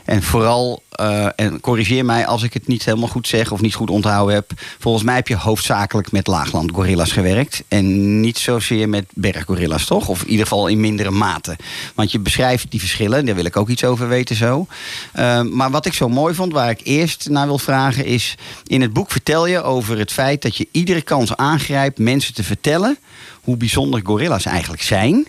[0.05, 3.75] En vooral, eh, en corrigeer mij als ik het niet helemaal goed zeg of niet
[3.75, 4.51] goed onthouden heb.
[4.79, 7.63] Volgens mij heb je hoofdzakelijk met laagland gorilla's gewerkt.
[7.69, 10.09] En niet zozeer met berggorilla's, toch?
[10.09, 11.57] Of in ieder geval in mindere mate.
[11.95, 14.67] Want je beschrijft die verschillen, daar wil ik ook iets over weten zo.
[15.13, 18.35] Eh, maar wat ik zo mooi vond, waar ik eerst naar wil vragen, is...
[18.67, 22.45] in het boek vertel je over het feit dat je iedere kans aangrijpt mensen te
[22.45, 22.99] vertellen...
[23.41, 25.27] hoe bijzonder gorilla's eigenlijk zijn...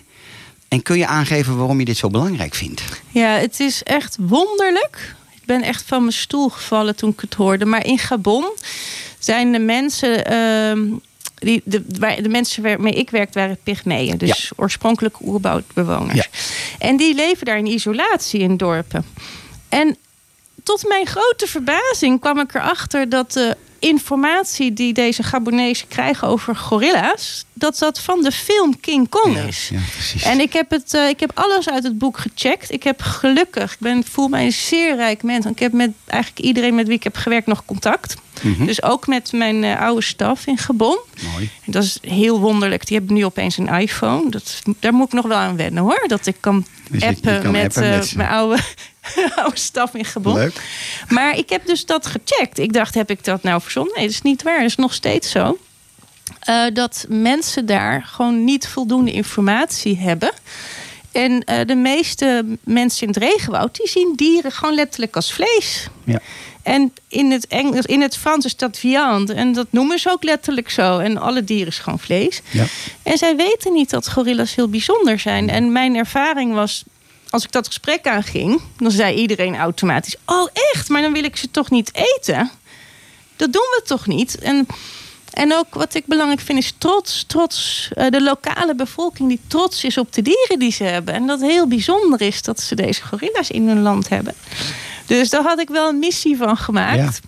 [0.68, 2.82] En kun je aangeven waarom je dit zo belangrijk vindt?
[3.08, 5.14] Ja, het is echt wonderlijk.
[5.34, 7.64] Ik ben echt van mijn stoel gevallen toen ik het hoorde.
[7.64, 8.52] Maar in Gabon
[9.18, 10.24] zijn de mensen.
[10.24, 10.84] ehm,
[11.34, 14.18] die, de, waar, de mensen waarmee ik werkte waren pygmeeën.
[14.18, 16.16] Dus oorspronkelijk oerbouwbewoners.
[16.16, 16.26] Ja.
[16.78, 19.04] En die leven daar in isolatie in dorpen.
[19.68, 19.96] En
[20.62, 26.56] tot mijn grote verbazing kwam ik erachter dat de informatie die deze Gabonezen krijgen over
[26.56, 29.68] gorilla's, dat dat van de film King Kong is.
[29.72, 30.22] Ja, precies.
[30.22, 32.72] En ik heb, het, eh, ik heb alles uit het boek gecheckt.
[32.72, 35.46] Ik heb gelukkig, ik ben, voel mij een zeer rijk mens.
[35.46, 38.16] Ik heb met eigenlijk iedereen met wie ik heb gewerkt nog contact.
[38.42, 38.66] Mhm.
[38.66, 40.98] Dus ook met mijn eh, oude staf in Gabon.
[41.32, 41.50] Mooi.
[41.64, 42.86] En dat is heel wonderlijk.
[42.86, 44.30] Die hebben nu opeens een iPhone.
[44.30, 46.04] Dat, daar moet ik nog wel aan wennen hoor.
[46.06, 48.58] Dat ik kan Dus appen kan met, appen eh, met mijn oude,
[49.36, 50.34] oude staf in Gabon.
[50.34, 50.62] Leuk.
[51.08, 52.58] Maar ik heb dus dat gecheckt.
[52.58, 53.94] Ik dacht, heb ik dat nou verzonnen?
[53.94, 54.58] Nee, dat is niet waar.
[54.58, 55.58] Dat is nog steeds zo.
[56.40, 60.32] Eh, dat mensen daar gewoon niet voldoende informatie hebben.
[61.12, 63.76] En eh, de meeste mensen in het regenwoud...
[63.76, 65.86] die zien dieren gewoon letterlijk als vlees.
[66.04, 66.20] Ja.
[66.62, 69.34] En in het, Engels, in het Frans is dat viande.
[69.34, 70.98] En dat noemen ze ook letterlijk zo.
[70.98, 72.40] En alle dieren is gewoon vlees.
[72.50, 72.64] Ja.
[73.02, 75.48] En zij weten niet dat gorilla's heel bijzonder zijn.
[75.48, 76.84] En mijn ervaring was,
[77.30, 80.88] als ik dat gesprek aanging, dan zei iedereen automatisch: Oh, echt?
[80.88, 82.50] Maar dan wil ik ze toch niet eten?
[83.36, 84.38] Dat doen we toch niet?
[84.38, 84.66] En,
[85.32, 87.24] en ook wat ik belangrijk vind is trots.
[87.26, 87.88] Trots.
[87.94, 91.14] eh, de lokale bevolking die trots is op de dieren die ze hebben.
[91.14, 94.34] En dat heel bijzonder is dat ze deze gorilla's in hun land hebben.
[95.06, 97.20] Dus daar had ik wel een missie van gemaakt.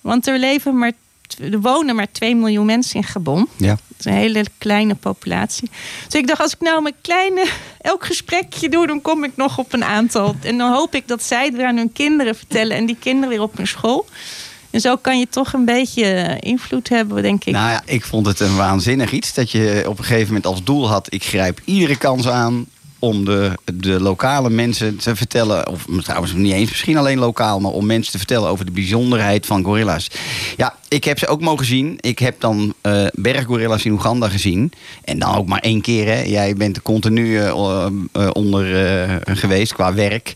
[0.00, 0.92] Want er leven maar.
[1.38, 3.48] Er wonen maar 2 miljoen mensen in Gabon.
[3.56, 3.68] Ja.
[3.68, 5.70] Dat is een hele kleine populatie.
[6.08, 7.46] Dus ik dacht, als ik nou mijn kleine,
[7.80, 10.36] elk gesprekje doe, dan kom ik nog op een aantal.
[10.42, 13.28] En dan hoop ik dat zij het weer aan hun kinderen vertellen en die kinderen
[13.28, 14.06] weer op hun school.
[14.70, 17.52] En zo kan je toch een beetje invloed hebben, denk ik.
[17.52, 20.64] Nou ja, ik vond het een waanzinnig iets dat je op een gegeven moment als
[20.64, 22.66] doel had: ik grijp iedere kans aan
[23.02, 27.70] om de, de lokale mensen te vertellen, of trouwens niet eens misschien alleen lokaal, maar
[27.70, 30.10] om mensen te vertellen over de bijzonderheid van gorilla's.
[30.56, 31.96] Ja, ik heb ze ook mogen zien.
[32.00, 34.72] Ik heb dan eh berggorilla's in Oeganda gezien.
[35.04, 36.06] En dan ook maar één keer.
[36.06, 36.22] Hè.
[36.22, 38.64] Jij bent er continu eh, eh, onder
[39.24, 40.34] geweest qua werk.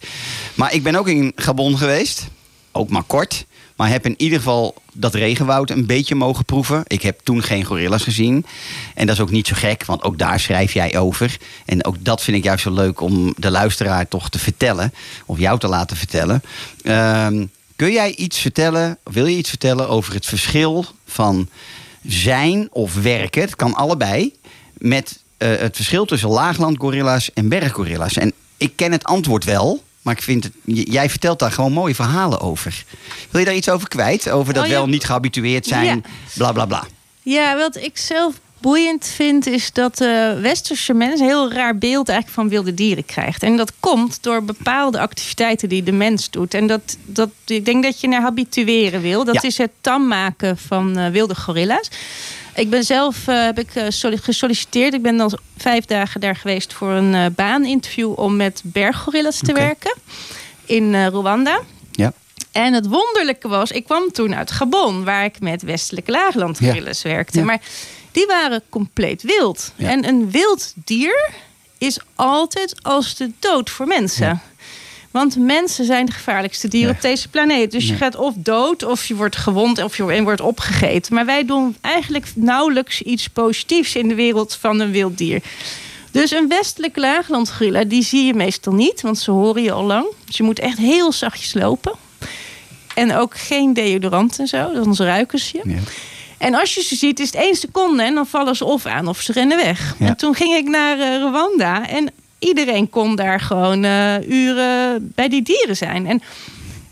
[0.54, 2.28] Maar ik ben ook in Gabon geweest.
[2.72, 3.46] Ook maar kort.
[3.76, 6.82] Maar heb in ieder geval dat regenwoud een beetje mogen proeven.
[6.86, 8.46] Ik heb toen geen gorillas gezien.
[8.94, 11.36] En dat is ook niet zo gek, want ook daar schrijf jij over.
[11.64, 14.92] En ook dat vind ik juist zo leuk om de luisteraar toch te vertellen.
[15.26, 16.42] Of jou te laten vertellen.
[16.82, 21.48] Ehm, kun jij iets vertellen, wil je iets vertellen over het verschil van
[22.06, 23.42] zijn of werken?
[23.42, 24.34] Het kan allebei.
[24.78, 28.16] Met eh, het verschil tussen laaglandgorilla's en berggorilla's.
[28.16, 29.82] En ik ken het antwoord wel.
[30.06, 32.84] Maar ik vind het, jij vertelt daar gewoon mooie verhalen over.
[33.30, 34.30] Wil je daar iets over kwijt?
[34.30, 34.74] Over dat Oh, ja.
[34.76, 36.00] wel niet gehabitueerd zijn, Ja.
[36.34, 36.84] bla bla bla.
[37.22, 42.08] Ja, wat ik zelf boeiend vind, is dat de westerse mens een heel raar beeld
[42.08, 43.42] eigenlijk van wilde dieren krijgt.
[43.42, 46.54] En dat komt door bepaalde activiteiten die de mens doet.
[46.54, 49.24] En dat, dat, ik denk dat je naar habitueren wil.
[49.24, 49.42] Dat Ja.
[49.42, 51.90] is het tam maken van eh, wilde gorilla's.
[52.56, 54.94] Ik ben zelf eh, heb ik, eh, solli- gesolliciteerd.
[54.94, 59.52] Ik ben al vijf dagen daar geweest voor een eh, baaninterview om met berggorilla's te
[59.52, 59.94] werken
[60.64, 61.60] in Rwanda.
[61.92, 62.12] Ja.
[62.52, 67.38] En het wonderlijke was, ik kwam toen uit Gabon, waar ik met westelijke laaglandgorillas werkte.
[67.38, 67.44] Ja.
[67.44, 67.60] Maar
[68.12, 69.72] die waren compleet wild.
[69.76, 69.88] Ja.
[69.90, 71.30] En een wild dier
[71.78, 74.40] is altijd als de dood voor mensen.
[75.16, 77.70] Want mensen zijn de gevaarlijkste dieren op deze planeet.
[77.70, 81.14] Dus je gaat of dood, of je wordt gewond, of je wordt opgegeten.
[81.14, 85.42] Maar wij doen eigenlijk nauwelijks iets positiefs in de wereld van een wild dier.
[86.10, 90.06] Dus een westelijke laaglandgorilla, die zie je meestal niet, want ze horen je al lang.
[90.24, 91.92] Dus je moet echt heel zachtjes lopen.
[92.94, 95.70] En ook geen deodorant en zo, dan ruiken ze je.
[95.70, 95.78] Ja.
[96.38, 99.08] En als je ze ziet, is het één seconde en dan vallen ze of aan
[99.08, 99.94] of ze rennen weg.
[99.98, 100.06] Ja.
[100.06, 105.28] En toen ging ik naar eh, Rwanda en iedereen kon daar gewoon eh, uren bij
[105.28, 106.06] die dieren zijn.
[106.06, 106.22] En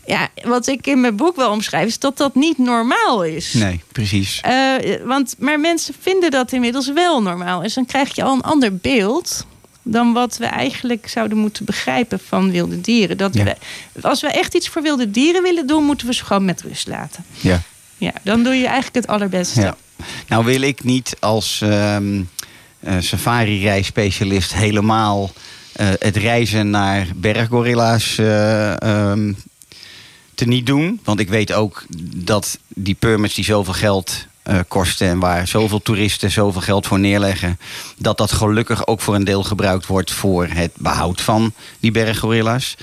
[0.05, 3.53] ja, wat ik in mijn boek wel omschrijf, is dat dat niet normaal is.
[3.53, 4.41] Nee, precies.
[4.41, 4.53] Eh,
[5.03, 7.61] want, maar mensen vinden dat inmiddels wel normaal.
[7.61, 9.45] Dus dan krijg je al een ander beeld
[9.83, 13.17] dan wat we eigenlijk zouden moeten begrijpen van wilde dieren.
[13.17, 13.43] Dat Ja.
[13.43, 13.55] we,
[14.01, 16.87] als we echt iets voor wilde dieren willen doen, moeten we ze gewoon met rust
[16.87, 17.25] laten.
[17.39, 17.61] Ja.
[17.97, 19.61] Ja, dan doe je eigenlijk het allerbeste.
[19.61, 19.75] Ja.
[20.27, 22.21] Nou wil ik niet als ehm
[22.85, 25.31] eh, safari-reisspecialist helemaal
[25.71, 29.33] eh, het reizen naar berggorilla's eh, ehm,
[30.35, 30.99] te niet doen.
[31.03, 34.25] Want ik weet ook dat die permits die zoveel geld
[34.67, 35.07] kosten...
[35.07, 37.59] en waar zoveel toeristen zoveel geld voor neerleggen...
[37.97, 40.11] dat dat gelukkig ook voor een deel gebruikt wordt...
[40.11, 42.75] voor het behoud van die berggorilla's.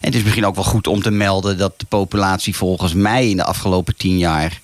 [0.00, 1.58] En het is misschien ook wel goed om te melden...
[1.58, 4.60] dat de populatie volgens mij in de afgelopen tien jaar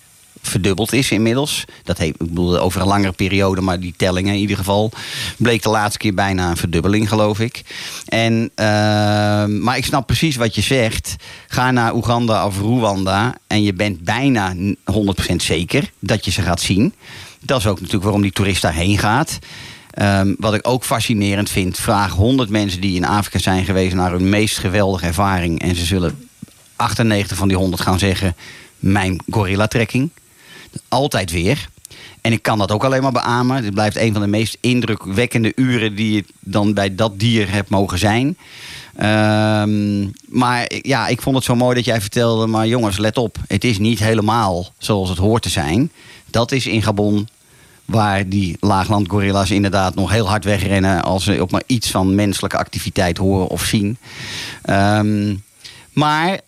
[0.49, 1.65] verdubbeld is inmiddels.
[1.83, 4.91] Dat heeft, ik bedoel, over een langere periode, maar die tellingen in ieder geval...
[5.37, 7.63] bleek de laatste keer bijna een verdubbeling, geloof ik.
[8.07, 11.17] En, ehm, maar ik snap precies wat je zegt.
[11.49, 14.55] Ga naar Oeganda of Rwanda en je bent bijna
[14.85, 16.95] 100% zeker dat je ze gaat zien.
[17.41, 19.39] Dat is ook natuurlijk waarom die toerist daarheen gaat.
[19.91, 23.95] Ehm, wat ik ook fascinerend vind, vraag 100 mensen die in Afrika zijn geweest...
[23.95, 25.61] naar hun meest geweldige ervaring.
[25.61, 26.29] En ze zullen
[26.77, 28.37] 98 van die 100 gaan zeggen...
[28.79, 30.11] mijn gorilla-trekking.
[30.89, 31.69] Altijd weer.
[32.21, 33.63] En ik kan dat ook alleen maar beamen.
[33.63, 37.71] Dit blijft een van de meest indrukwekkende uren die je dan bij dat dier hebt
[37.71, 38.37] mogen zijn.
[38.97, 42.47] Ehm, maar ja, ik vond het zo mooi dat jij vertelde.
[42.47, 43.37] Maar jongens, let op.
[43.49, 45.93] Het is niet helemaal zoals het hoort te zijn.
[46.31, 47.29] Dat is in Gabon
[47.85, 52.57] waar die laaglandgorilla's inderdaad nog heel hard wegrennen als ze ook maar iets van menselijke
[52.57, 53.99] activiteit horen of zien.
[54.63, 55.35] Ehm,
[55.93, 56.41] maar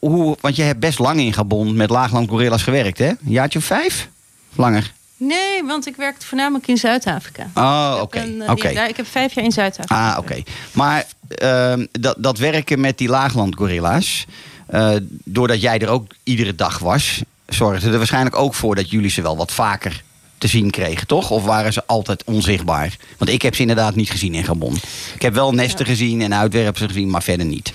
[0.00, 3.08] hoe, want je hebt best lang in Gabon met laaglandgorilla's gewerkt, hè?
[3.08, 4.08] Een jaartje of vijf?
[4.54, 4.92] Langer.
[5.16, 7.50] Nee, want ik werkte voornamelijk in Zuid-Afrika.
[7.54, 8.18] Oh, oké.
[8.18, 10.10] eh, daar- Ik heb vijf jaar in Zuid-Afrika.
[10.12, 10.42] Ah, oké.
[10.72, 14.24] Maar ehm, dat, dat werken met die laaglandgorilla's,
[14.66, 14.90] eh,
[15.24, 19.22] doordat jij er ook iedere dag was, zorgde er waarschijnlijk ook voor dat jullie ze
[19.22, 20.02] wel wat vaker
[20.38, 21.30] te zien kregen, toch?
[21.30, 22.96] Of waren ze altijd onzichtbaar?
[23.18, 24.74] Want ik heb ze inderdaad niet gezien in Gabon.
[25.14, 27.72] Ik heb wel nesten gezien en uitwerpsen gezien, maar verder niet.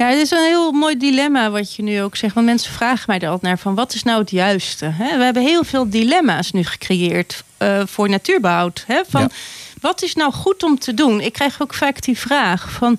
[0.00, 2.34] Ja, het is een heel mooi dilemma wat je nu ook zegt.
[2.34, 4.84] Want mensen vragen mij er altijd naar van wat is nou het juiste?
[4.84, 5.16] Hè?
[5.18, 8.84] We hebben heel veel dilemma's nu gecreëerd eh, voor natuurbehoud.
[8.86, 9.00] Hè?
[9.08, 9.28] Van, Ja.
[9.80, 11.20] Wat is nou goed om te doen?
[11.20, 12.98] Ik krijg ook vaak die vraag van...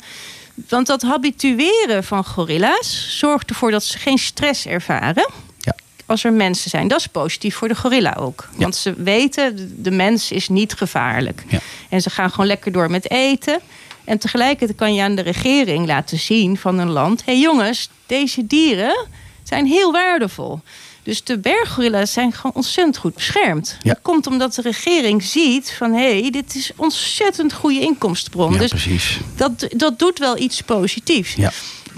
[0.70, 5.30] Want dat habitueren van gorilla's zorgt ervoor dat ze geen stress ervaren.
[5.60, 5.76] Ja.
[6.06, 6.88] Als er mensen zijn.
[6.88, 8.48] Dat is positief voor de gorilla ook.
[8.52, 8.58] Ja.
[8.60, 11.44] Want ze weten, de- de mens is niet gevaarlijk.
[11.48, 11.60] Ja.
[11.90, 13.60] En ze gaan gewoon lekker door met eten.
[14.04, 17.90] En tegelijkertijd kan je aan de regering laten zien van een land: hé hey jongens,
[18.06, 19.08] deze dieren
[19.44, 20.60] zijn heel waardevol.
[21.04, 23.78] Dus de berggorilla's zijn gewoon ontzettend goed beschermd.
[23.82, 23.94] Ja.
[23.94, 28.54] Dat komt omdat de regering ziet van hé, hey, dit is ontzettend goede inkomstenbron.
[28.54, 29.20] Ja, dus precies.
[29.36, 31.34] dat, dat doet wel iets positiefs.
[31.34, 31.52] Ja.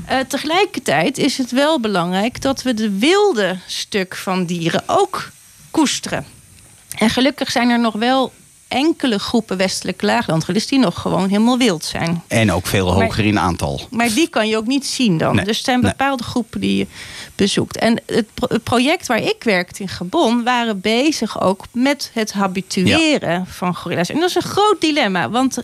[0.06, 5.32] Eh, tegelijkertijd is het wel belangrijk dat we de wilde stuk van dieren ook
[5.72, 6.26] koesteren.
[6.98, 8.34] En gelukkig zijn er nog wel
[8.73, 12.23] enkele groepen westelijke laaglandgorilla's die nog gewoon helemaal wild zijn.
[12.27, 13.81] En ook veel Maar- hoger in aantal.
[13.91, 15.36] Maar die kan je ook niet zien dan.
[15.36, 15.89] Nee, Dus er zijn nee.
[15.91, 16.88] bepaalde groepen die je
[17.36, 17.77] bezoekt.
[17.77, 22.33] En het, pro- het project waar ik werkte in Gabon waren bezig ook met het
[22.33, 24.09] habitueren van gorilla's.
[24.09, 25.57] En dat is een groot dilemma, want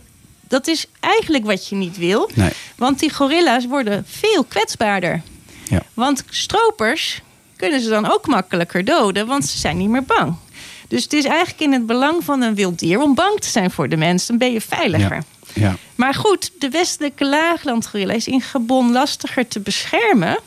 [0.48, 2.30] dat is eigenlijk wat je niet wil.
[2.34, 2.50] Nee.
[2.76, 5.22] Want die gorilla's worden veel kwetsbaarder.
[5.68, 5.82] Ja.
[5.94, 7.20] Want stropers
[7.56, 10.34] kunnen ze dan ook makkelijker doden, want ze zijn niet meer bang.
[10.90, 13.70] Dus het is eigenlijk in het belang van een wild dier om bang te zijn
[13.70, 14.26] voor de mens.
[14.26, 15.16] Dan ben je veiliger.
[15.16, 15.22] Ja.
[15.54, 15.76] Ja.
[15.94, 20.38] Maar goed, de westelijke laaglandgorilla is in Gabon lastiger te beschermen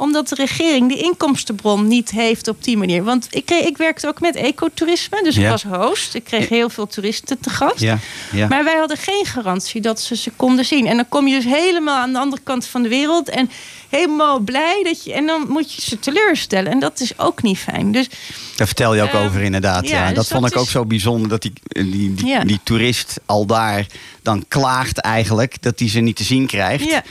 [0.00, 3.04] omdat de regering die inkomstenbron niet heeft op die manier.
[3.04, 6.14] Want ik, kreeg, ik werkte ook met ecotourisme, dus ik was host.
[6.14, 7.80] Ik kreeg heel veel toeristen te gast.
[7.80, 7.98] Ja.
[8.32, 8.48] Ja.
[8.48, 10.86] Maar wij hadden geen garantie dat ze ze konden zien.
[10.86, 13.28] En dan kom je dus helemaal aan de andere kant van de wereld.
[13.28, 13.50] En
[13.88, 15.12] helemaal blij dat je.
[15.12, 16.72] En dan moet je ze teleurstellen.
[16.72, 17.92] En dat is ook niet fijn.
[17.92, 18.08] Dus
[18.56, 19.88] Daar vertel je ook Ehm, over inderdaad.
[19.88, 21.28] Ja, ja, dat dus vond ik ook zo bijzonder.
[21.28, 22.44] Dat die, die, die, Ja.
[22.44, 23.86] die toerist al daar
[24.22, 25.62] dan klaagt eigenlijk.
[25.62, 26.84] Dat hij ze niet te zien krijgt.
[26.90, 27.02] ja,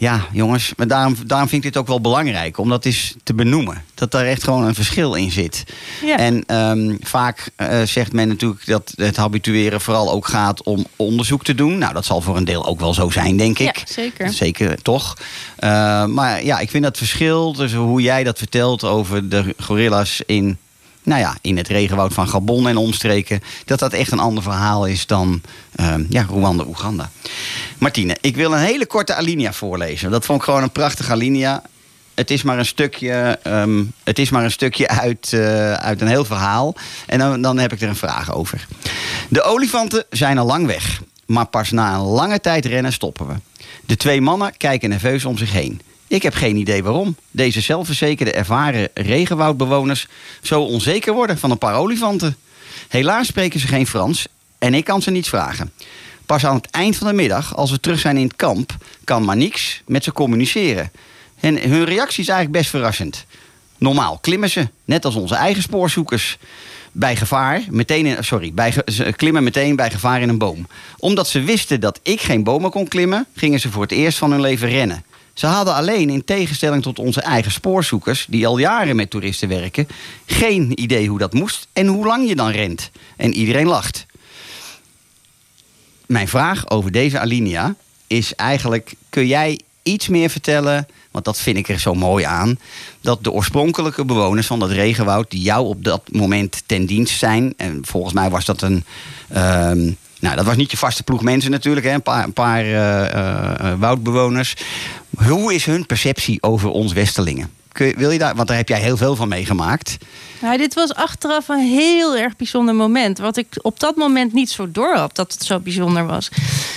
[0.00, 3.34] Ja, jongens, maar daarom, daarom vind ik dit ook wel belangrijk om dat eens te
[3.34, 3.84] benoemen.
[3.94, 5.64] Dat daar echt gewoon een verschil in zit.
[6.04, 6.16] ja.
[6.16, 11.44] En ehm, vaak eh, zegt men natuurlijk dat het habitueren vooral ook gaat om onderzoek
[11.44, 11.78] te doen.
[11.78, 13.76] Nou, dat zal voor een deel ook wel zo zijn, denk ik.
[13.76, 14.32] Ja, zeker.
[14.32, 15.16] Zeker, toch?
[15.56, 20.22] Eh, maar ja, ik vind dat verschil tussen hoe jij dat vertelt over de gorilla's
[20.26, 20.58] in,
[21.02, 24.86] nou ja, in het regenwoud van Gabon en omstreken, dat dat echt een ander verhaal
[24.86, 25.40] is dan
[25.74, 27.10] ehm, ja, Rwanda, Oeganda.
[27.78, 30.10] Martine, ik wil een hele korte alinea voorlezen.
[30.10, 31.62] Dat vond ik gewoon een prachtige alinea.
[32.14, 36.08] Het is maar een stukje, ehm, het is maar een stukje uit, eh, uit een
[36.08, 36.74] heel verhaal.
[37.06, 38.66] En dan, dan heb ik er een vraag over.
[39.28, 41.00] De olifanten zijn al lang weg.
[41.26, 43.34] Maar pas na een lange tijd rennen stoppen we.
[43.86, 45.80] De twee mannen kijken nerveus om zich heen.
[46.10, 50.06] Ik heb geen idee waarom deze zelfverzekerde ervaren regenwoudbewoners
[50.42, 52.36] zo onzeker worden van een paar olifanten.
[52.88, 54.26] Helaas spreken ze geen Frans
[54.58, 55.72] en ik kan ze niets vragen.
[56.26, 59.24] Pas aan het eind van de middag, als we terug zijn in het kamp, kan
[59.24, 60.90] Manix met ze communiceren.
[61.40, 63.24] En hun reactie is eigenlijk best verrassend.
[63.78, 66.38] Normaal klimmen ze, net als onze eigen spoorzoekers.
[66.92, 68.74] Bij gevaar, meteen sorry, bij,
[69.16, 70.66] klimmen meteen bij gevaar in een boom.
[70.98, 74.30] Omdat ze wisten dat ik geen bomen kon klimmen, gingen ze voor het eerst van
[74.30, 75.04] hun leven rennen.
[75.40, 79.88] Ze hadden alleen, in tegenstelling tot onze eigen spoorzoekers, die al jaren met toeristen werken,
[80.26, 82.90] geen idee hoe dat moest en hoe lang je dan rent.
[83.16, 84.06] En iedereen lacht.
[86.06, 87.74] Mijn vraag over deze alinea
[88.06, 90.86] is eigenlijk: kun jij iets meer vertellen?
[91.10, 92.58] Want dat vind ik er zo mooi aan.
[93.00, 97.54] Dat de oorspronkelijke bewoners van dat regenwoud, die jou op dat moment ten dienst zijn.
[97.56, 98.84] En volgens mij was dat een.
[99.28, 102.60] ehm, nou, dat was niet je vaste ploeg mensen natuurlijk, hè, een paar, een paar
[102.60, 104.56] eh, eh, eh, woudbewoners.
[105.26, 108.96] Hoe is hun perceptie over ons je, wil je daar, want daar heb jij heel
[108.96, 109.96] veel van meegemaakt.
[110.40, 113.18] Nou, dit was achteraf een heel erg bijzonder moment.
[113.18, 116.28] Wat ik op dat moment niet zo door had dat het zo bijzonder was.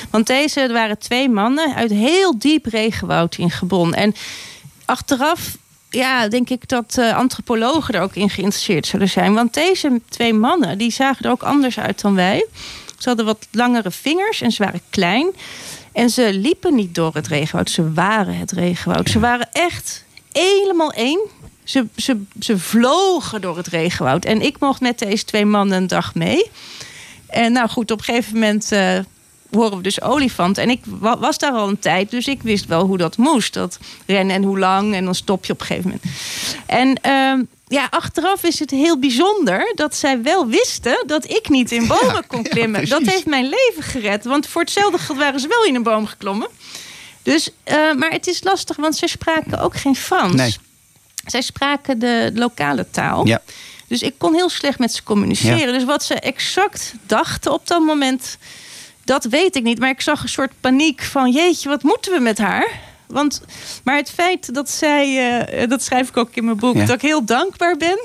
[0.10, 3.94] Want deze waren twee mannen uit heel diep regenwoud in Gabon.
[3.94, 4.16] En
[4.86, 5.58] achteraf
[5.89, 9.34] ja, denk ik dat antropologen er ook in geïnteresseerd zullen zijn.
[9.34, 12.46] Want deze twee mannen, die zagen er ook anders uit dan wij.
[13.04, 15.28] Ze hadden wat langere vingers en ze waren klein.
[15.91, 19.10] En ze liepen niet door het regenwoud, ze waren het regenwoud.
[19.10, 21.20] Ze waren echt helemaal één.
[21.64, 24.26] Ze, ze, ze vlogen door het regenwoud.
[24.26, 26.49] En ik mocht met deze twee mannen een dag mee.
[27.28, 28.99] En nou goed, op een gegeven moment eh,
[29.51, 30.58] horen we dus olifant.
[30.58, 33.54] En ik wa- was daar al een tijd, dus ik wist wel hoe dat moest.
[33.54, 34.93] Dat rennen en hoe lang.
[34.95, 36.18] En dan stop je op een gegeven moment.
[36.66, 37.43] En ehm,
[37.74, 42.28] ja, achteraf is het heel bijzonder dat zij wel wisten dat ik niet in bomen
[42.34, 42.89] kon klimmen.
[42.89, 44.24] dat heeft mijn leven gered.
[44.24, 46.47] Want voor hetzelfde geld waren ze wel in een boom geklommen.
[47.21, 50.36] Dus, eh, maar het is lastig, want ze spraken ook geen Frans.
[50.36, 50.55] Nee.
[51.26, 53.28] Zij spraken de lokale taal.
[53.28, 53.41] Ja.
[53.88, 55.74] Dus ik kon heel slecht met ze communiceren.
[55.74, 58.38] Dus wat ze exact dachten op dat moment,
[59.03, 59.80] dat weet ik niet.
[59.80, 62.80] Maar ik zag een soort paniek van, jeetje, wat moeten we met haar?
[63.14, 63.41] Want,
[63.84, 66.86] maar het feit dat zij, eh, dat schrijf ik ook in mijn boek, Ja.
[66.86, 67.99] dat ik heel dankbaar ben.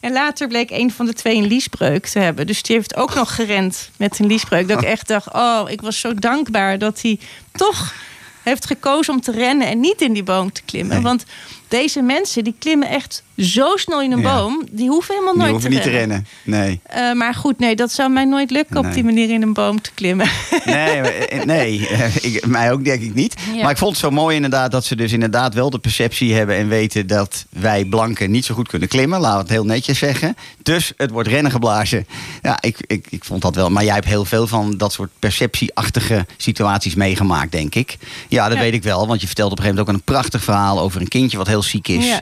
[0.00, 2.46] En later bleek een van de twee een liesbreuk te hebben.
[2.46, 4.68] Dus die heeft ook nog gerend met een liesbreuk.
[4.68, 7.18] Dat ik echt dacht, oh, ik was zo dankbaar dat hij
[7.52, 7.94] toch
[8.42, 10.94] heeft gekozen om te rennen en niet in die boom te klimmen.
[10.94, 11.04] Nee.
[11.04, 11.24] Want
[11.68, 14.36] deze mensen die klimmen echt zo snel in een Ja.
[14.36, 16.26] boom, die hoeven helemaal Die nooit hoeven te niet te rennen.
[16.44, 16.60] rennen.
[16.66, 16.80] Nee.
[16.82, 18.84] Eh, maar goed, nee, dat zou mij nooit lukken Nee.
[18.84, 20.28] op die manier in een boom te klimmen.
[20.64, 23.34] Nee, maar, eh, nee eh, ik, mij ook denk ik niet.
[23.54, 23.62] Ja.
[23.62, 26.56] Maar ik vond het zo mooi inderdaad dat ze dus inderdaad wel de perceptie hebben
[26.56, 29.20] en weten dat wij blanken niet zo goed kunnen klimmen.
[29.20, 30.36] Laten we het heel netjes zeggen.
[30.62, 32.06] Dus het wordt rennen geblazen.
[32.42, 33.70] Ja, ik, ik, ik vond dat wel.
[33.70, 37.96] Maar jij hebt heel veel van dat soort perceptieachtige situaties meegemaakt, denk ik.
[38.28, 38.62] Ja, dat Ja.
[38.62, 39.06] weet ik wel.
[39.06, 41.46] Want je vertelt op een gegeven moment ook een prachtig verhaal over een kindje wat
[41.46, 42.20] heel ziek is.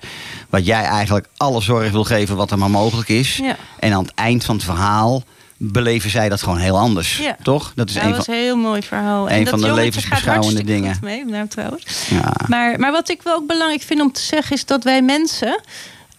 [0.51, 1.06] Wat jij eigenlijk
[1.37, 3.37] alle zorg wil geven wat er maar mogelijk is.
[3.37, 3.57] Ja.
[3.79, 5.23] En aan het eind van het verhaal
[5.57, 7.17] beleven zij dat gewoon heel anders.
[7.17, 7.37] Ja.
[7.43, 7.73] Toch?
[7.75, 8.35] Dat is dat een was van...
[8.35, 9.25] een heel mooi verhaal.
[9.25, 10.99] een en dat van de levensbeschouwende dingen.
[11.03, 12.09] mee, nou trouwens.
[12.09, 12.33] Ja.
[12.47, 15.61] Maar, maar wat ik wel ook belangrijk vind om te zeggen is dat wij mensen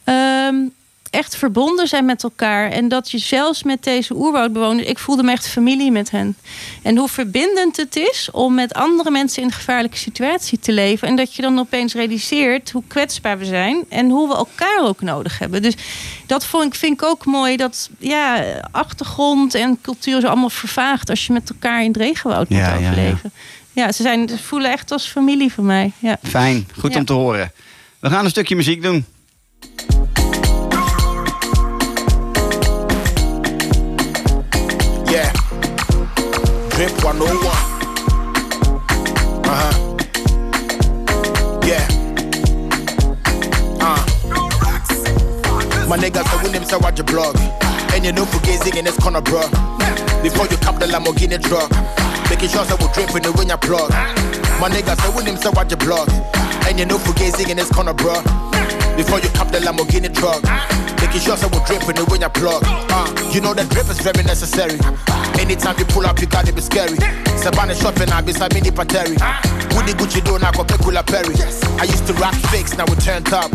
[0.04, 0.56] ehm,
[1.10, 2.72] echt verbonden zijn met elkaar.
[2.72, 6.38] En dat je zelfs met deze oerwoudbewoners, ik voelde me echt familie met hen.
[6.82, 11.08] En hoe verbindend het is om met andere mensen in een gevaarlijke situatie te leven.
[11.08, 15.01] En dat je dan opeens realiseert hoe kwetsbaar we zijn en hoe we elkaar ook
[15.01, 15.62] nodig hebben.
[15.62, 15.74] Dus
[16.26, 17.58] dat vond ik, vind ik ook mooi.
[17.58, 22.49] Dat ja, achtergrond en cultuur zo allemaal vervaagt als je met elkaar in het regenwoud
[22.49, 22.89] moet Ja, ja, ja.
[22.89, 23.32] overleven.
[23.72, 25.91] Ja, ze, zijn, ze voelen echt als familie voor mij.
[25.99, 26.18] Ja.
[26.24, 27.51] Fijn, goed om te horen.
[27.99, 29.05] We gaan een stukje muziek doen.
[36.78, 37.41] Drip 101.
[39.43, 39.73] Uh huh.
[41.65, 41.88] Yeah.
[43.82, 43.97] Uh.
[45.88, 47.36] My niggas when them say watch your blog.
[47.93, 49.41] And you know for gazing in this corner, bro.
[50.21, 51.71] Before you cap the Lamborghini truck.
[52.30, 53.89] Making sure that we drip in the when you plug.
[54.61, 56.07] My niggas when them say watch your blog.
[56.67, 58.21] And you know for gazing in this corner, bro.
[58.98, 60.41] Before you cap the Lamborghini truck.
[60.98, 62.66] Making sure that we drip in the when you plug.
[62.66, 64.82] Uh, you know that drip is very necessary.
[65.38, 66.98] Anytime you pull up, you gotta be scary.
[67.38, 69.14] Sabana shopping, I be Sabini Pateri.
[69.78, 71.38] Woody Gucci do now Coca-Cola Perry.
[71.78, 73.54] I used to rock fakes, now we turned up.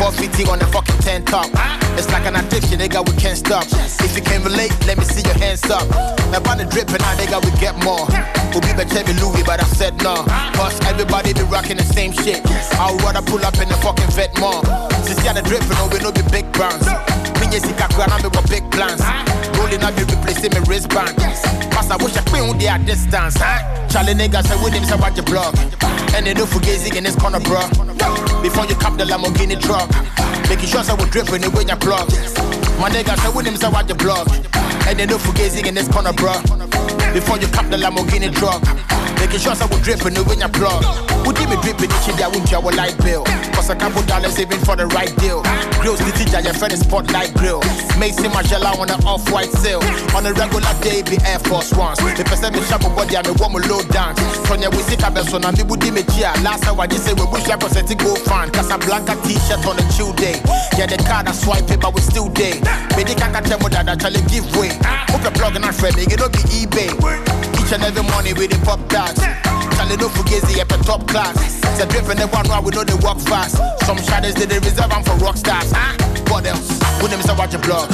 [0.00, 1.52] 450 on the fucking 10 top.
[2.00, 3.68] It's like an addiction, nigga, we can't stop.
[4.00, 5.84] If you can relate, let me see your hands up.
[6.32, 8.08] Now on the dripping, now nigga, we get more.
[8.56, 10.24] We'll be better than Louis, but I said no.
[10.56, 12.40] Cause everybody be rocking the same shit.
[12.80, 14.64] I'd rather pull up in the fucking vet more.
[15.04, 16.86] Since you the dripping, oh, we know the big brands.
[17.40, 19.02] Minye sika kwa na me got big plans.
[19.58, 21.16] Rolling up, be replacing my wristband.
[21.72, 23.38] Cause I wish I could there at distance.
[23.90, 25.54] Charlie niggas say with him, watch your block.
[26.14, 27.66] And they don't forget in this corner, bro.
[28.42, 29.88] Before you cap the Lamborghini truck.
[30.48, 32.10] Making sure I will drip when you win your plug.
[32.78, 34.26] My niggas say with him, say watch your block.
[34.86, 36.34] And they don't forget in this corner, bro.
[37.12, 38.62] Before you cap the Lamborghini truck.
[39.20, 40.80] Making sure I will drip when you win your plug.
[41.28, 43.24] Would you me dripping each day, I won't your light bill.
[43.52, 45.44] Cause a couple dollars saving for the right deal.
[45.84, 47.60] Grills, the teacher, your friend is spotlight grill.
[48.00, 49.84] Mason Margiela on an off-white sale.
[50.16, 52.00] On a regular day, be Air Force Ones.
[52.00, 54.16] The person me shop body, I me want me low down.
[54.48, 56.32] Tonya, we see Cabelson, and me would me cheer.
[56.40, 58.48] Last hour, just say we wish I could set go fan.
[58.50, 60.40] Casablanca t-shirt on a chill day.
[60.80, 62.56] Yeah, the card I swipe it, but we still day.
[62.96, 64.72] Me the kaka tell me that I tell give way.
[65.12, 67.59] Hope you're plugging and friend, it don't be eBay.
[67.70, 69.22] Each and every morning with the pop dogs.
[69.78, 71.38] Charlie no fugazi up a top class.
[71.78, 73.62] Say dripping the one while we know they walk fast.
[73.86, 75.70] Some shadows they, they reserve them for rock stars.
[76.26, 76.66] What else?
[76.98, 77.86] When them say watch your blog.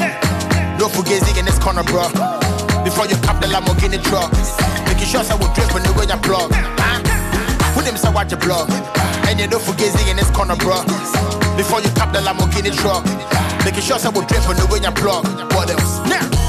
[0.80, 2.08] No fugazi in this corner, bro.
[2.88, 4.32] Before you cap the Lamborghini truck.
[4.88, 6.56] Making sure I will drip when you when you plug.
[6.56, 7.76] Huh?
[7.76, 8.72] When them say watch your blog.
[9.28, 10.88] And you know fugazi in this corner, bro.
[11.52, 13.04] Before you cap the Lamborghini truck.
[13.60, 15.28] Making sure I will drip when you when you plug.
[15.52, 16.00] What else?
[16.08, 16.45] Now.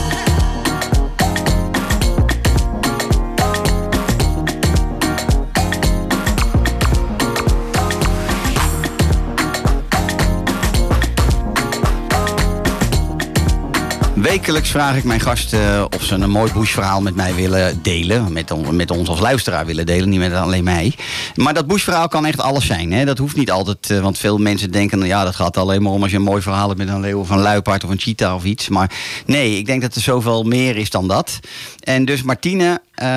[14.28, 18.34] Wekelijks vraag ik mijn gasten of ze een mooi bushverhaal met mij willen delen.
[18.34, 20.96] Met, met ons als luisteraar willen delen, niet met alleen mij.
[21.36, 22.92] Maar dat bushverhaal kan echt alles zijn.
[22.92, 23.06] Hè?
[23.06, 25.06] Dat hoeft niet altijd, eh, want veel mensen denken...
[25.06, 27.20] ja, dat gaat alleen maar om als je een mooi verhaal hebt met een leeuw
[27.20, 28.70] of een luipaard of een cheetah of iets.
[28.70, 28.92] Maar
[29.26, 31.40] nee, ik denk dat er zoveel meer is dan dat.
[31.84, 33.08] En dus Martine, eh,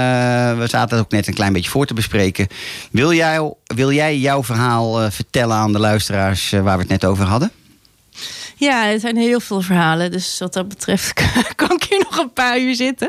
[0.59, 2.47] we zaten het ook net een klein beetje voor te bespreken.
[2.91, 6.91] Wil jij, wil jij jouw verhaal eh, vertellen aan de luisteraars eh, waar we het
[6.91, 7.51] net over hadden?
[8.61, 10.11] Ja, er zijn heel veel verhalen.
[10.11, 11.13] Dus wat dat betreft
[11.57, 13.09] kan ik hier nog een paar uur zitten.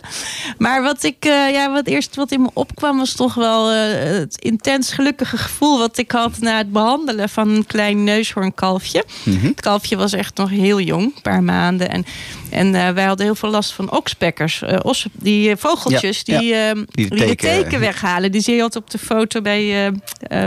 [0.57, 4.03] Maar wat ik, eh, ja, wat eerst wat in me opkwam, was toch wel eh,
[4.19, 9.03] het intens gelukkige gevoel wat ik had na het behandelen van een klein neushoornkalfje.
[9.29, 11.89] Het kalfje was echt nog heel jong, een paar maanden.
[11.89, 12.05] En,
[12.49, 14.63] en eh, wij hadden heel veel last van okspekkers.
[14.81, 16.69] ossen, die vogeltjes Ja, die, ja.
[16.69, 18.31] eh, Die die, de teken- weghalen.
[18.31, 19.91] Die zie je altijd op de foto bij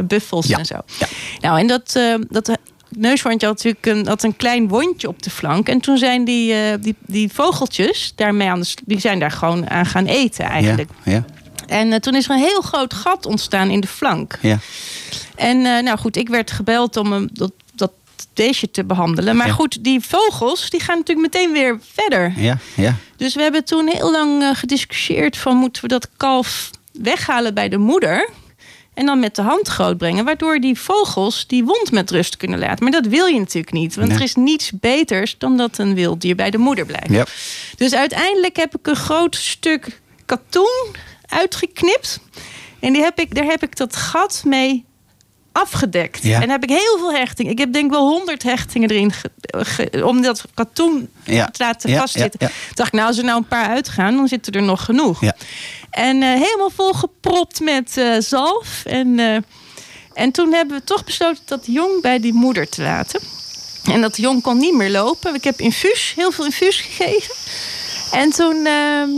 [0.04, 0.76] buffels en zo.
[1.40, 1.98] Nou, en dat,
[2.28, 2.58] dat
[2.96, 5.68] neushoorntje had natuurlijk een, had een klein wondje op de flank.
[5.68, 9.70] En toen zijn die, eh, die, die vogeltjes daarmee aan de, die zijn daar gewoon
[9.70, 10.90] aan gaan eten eigenlijk.
[11.04, 11.24] Ja, ja,
[11.66, 14.38] En eh, toen is er een heel groot gat ontstaan in de flank.
[14.42, 14.58] ja.
[15.36, 17.92] En eh, nou goed, ik werd gebeld om hem dat, dat
[18.34, 19.36] beestje te behandelen.
[19.36, 19.52] Maar Ja.
[19.52, 22.32] goed, die vogels die gaan natuurlijk meteen weer verder.
[22.36, 22.94] ja, ja.
[23.16, 27.78] Dus we hebben toen heel lang gediscussieerd van moeten we dat kalf weghalen bij de
[27.78, 28.28] moeder.
[28.94, 30.24] En dan met de hand grootbrengen.
[30.24, 32.82] Waardoor die vogels die wond met rust kunnen laten.
[32.82, 33.94] Maar dat wil je natuurlijk niet.
[33.94, 34.16] Want Nee.
[34.16, 37.10] er is niets beters dan dat een wild dier bij de moeder blijft.
[37.10, 37.24] Ja.
[37.76, 40.94] Dus uiteindelijk heb ik een groot stuk katoen
[41.26, 42.20] uitgeknipt.
[42.80, 44.84] En die heb ik, daar heb ik dat gat mee
[45.54, 46.22] afgedekt.
[46.22, 46.42] Ja.
[46.42, 47.52] En heb ik heel veel hechtingen.
[47.52, 51.46] Ik heb denk wel honderd hechtingen erin ge- ge- om dat katoen Ja.
[51.46, 52.50] te laten Ja, vastzitten.
[52.74, 55.20] Dacht ik, nou, als er nou een paar uitgaan, dan zitten er nog genoeg.
[55.20, 55.36] Ja.
[55.90, 58.82] En eh, helemaal volgepropt met eh, zalf.
[58.84, 59.36] En, eh,
[60.14, 63.20] en toen hebben we toch besloten dat jong bij die moeder te laten.
[63.90, 65.34] En dat jong kon niet meer lopen.
[65.34, 67.34] Ik heb infuus, heel veel infuus gegeven.
[68.12, 69.08] En toen, ehm,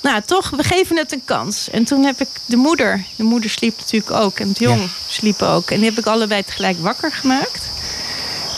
[0.00, 1.70] nou toch, we geven het een kans.
[1.70, 4.38] En toen heb ik de moeder, de moeder sliep natuurlijk ook.
[4.38, 4.86] En het jong Ja.
[5.08, 5.70] sliep ook.
[5.70, 7.68] En die heb ik allebei tegelijk wakker gemaakt.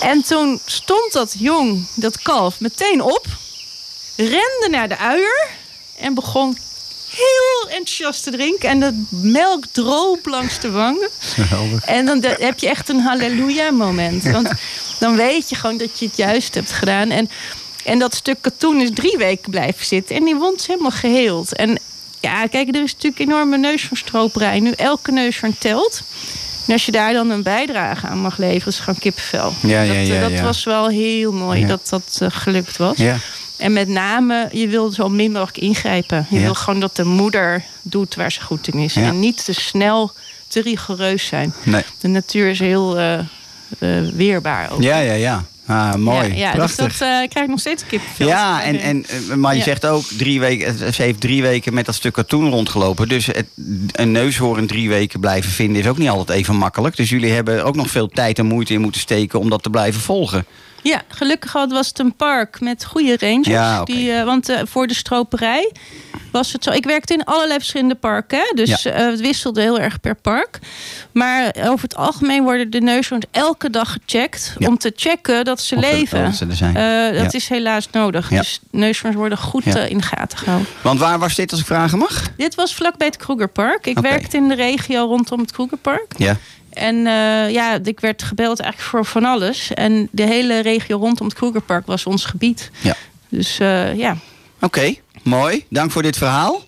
[0.00, 3.26] En toen stond dat jong, dat kalf, meteen op.
[4.16, 5.48] Rende naar de uier.
[5.98, 6.58] En begon
[7.10, 8.68] heel enthousiast te drinken.
[8.68, 11.08] En de melk droop langs de wangen.
[11.84, 14.22] En dan heb je echt een halleluja moment.
[14.24, 14.48] Want
[14.98, 17.10] dan weet je gewoon dat je het juist hebt gedaan.
[17.10, 17.30] En,
[17.84, 20.16] en dat stuk katoen is drie weken blijven zitten.
[20.16, 21.52] En die wond is helemaal geheeld.
[21.54, 21.78] En
[22.20, 24.60] ja, kijk, er is natuurlijk enorme neushoornstroperij.
[24.60, 26.02] Nu elke neushoorn telt.
[26.66, 29.52] En als je daar dan een bijdrage aan mag leveren, is het gewoon kippenvel.
[29.62, 30.42] Ja, ja, dat eh, ja, dat ja.
[30.42, 31.66] was wel heel mooi Ja.
[31.66, 32.96] dat dat eh, gelukt was.
[32.96, 33.16] Ja.
[33.56, 36.26] En met name, je wil zo min mogelijk ingrijpen.
[36.30, 36.42] Je Ja.
[36.42, 38.94] wil gewoon dat de moeder doet waar ze goed in is.
[38.94, 39.02] Ja.
[39.02, 40.12] En niet te snel,
[40.48, 41.54] te rigoureus zijn.
[41.62, 41.82] Nee.
[42.00, 43.24] De natuur is heel eh, eh,
[44.14, 44.82] weerbaar ook.
[44.82, 45.44] Ja, ja, ja.
[45.66, 46.28] Ah, mooi.
[46.28, 46.98] Ja, ja, dus Prachtig.
[46.98, 48.26] dat eh, krijg ik nog steeds kippenvel.
[48.26, 49.64] Ja, en, en, eh, maar je Ja.
[49.64, 50.92] zegt ook drie weken.
[50.94, 53.08] Ze heeft drie weken met dat stuk katoen rondgelopen.
[53.08, 53.46] Dus het,
[53.92, 56.96] een neushoorn drie weken blijven vinden is ook niet altijd even makkelijk.
[56.96, 59.70] Dus jullie hebben ook nog veel tijd en moeite in moeten steken om dat te
[59.70, 60.44] blijven volgen.
[60.82, 63.46] Ja, gelukkig had- was het een park met goede rangers.
[63.48, 65.72] Ja, die, eh, want eh, voor de stroperij
[66.32, 66.70] was het zo.
[66.70, 68.38] Ik werkte in allerlei verschillende parken.
[68.38, 68.90] hè, Dus Ja.
[68.90, 70.58] eh, het wisselde heel erg per park.
[71.12, 74.54] Maar over het algemeen worden de neushoorns elke dag gecheckt.
[74.58, 74.68] Ja.
[74.68, 76.22] Om te checken dat ze Of leven.
[76.24, 76.76] dat ze er zijn.
[76.76, 77.38] Eh, dat Ja.
[77.38, 78.28] is helaas nodig.
[78.28, 80.68] Dus neushoorns worden goed eh, in de gaten gehouden.
[80.82, 82.28] Want waar was dit als ik vragen mag?
[82.36, 83.86] Dit was vlakbij het Kroegerpark.
[83.86, 86.12] Ik werkte in de regio rondom het Kroegerpark.
[86.16, 86.36] Ja.
[86.70, 89.74] En eh, ja, ik werd gebeld eigenlijk voor van alles.
[89.74, 92.70] En de hele regio rondom het Kroegerpark was ons gebied.
[92.80, 92.94] Ja.
[93.28, 94.16] Dus eh, ja.
[94.60, 95.64] Oké, mooi.
[95.68, 96.62] Dank voor dit verhaal.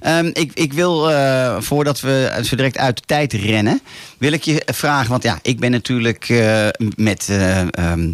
[0.00, 3.80] Ehm, ik, ik wil, eh, voordat we zo direct uit de tijd rennen,
[4.18, 5.10] wil ik je vragen.
[5.10, 8.10] Want ja, ik ben natuurlijk eh, met eh, ehm,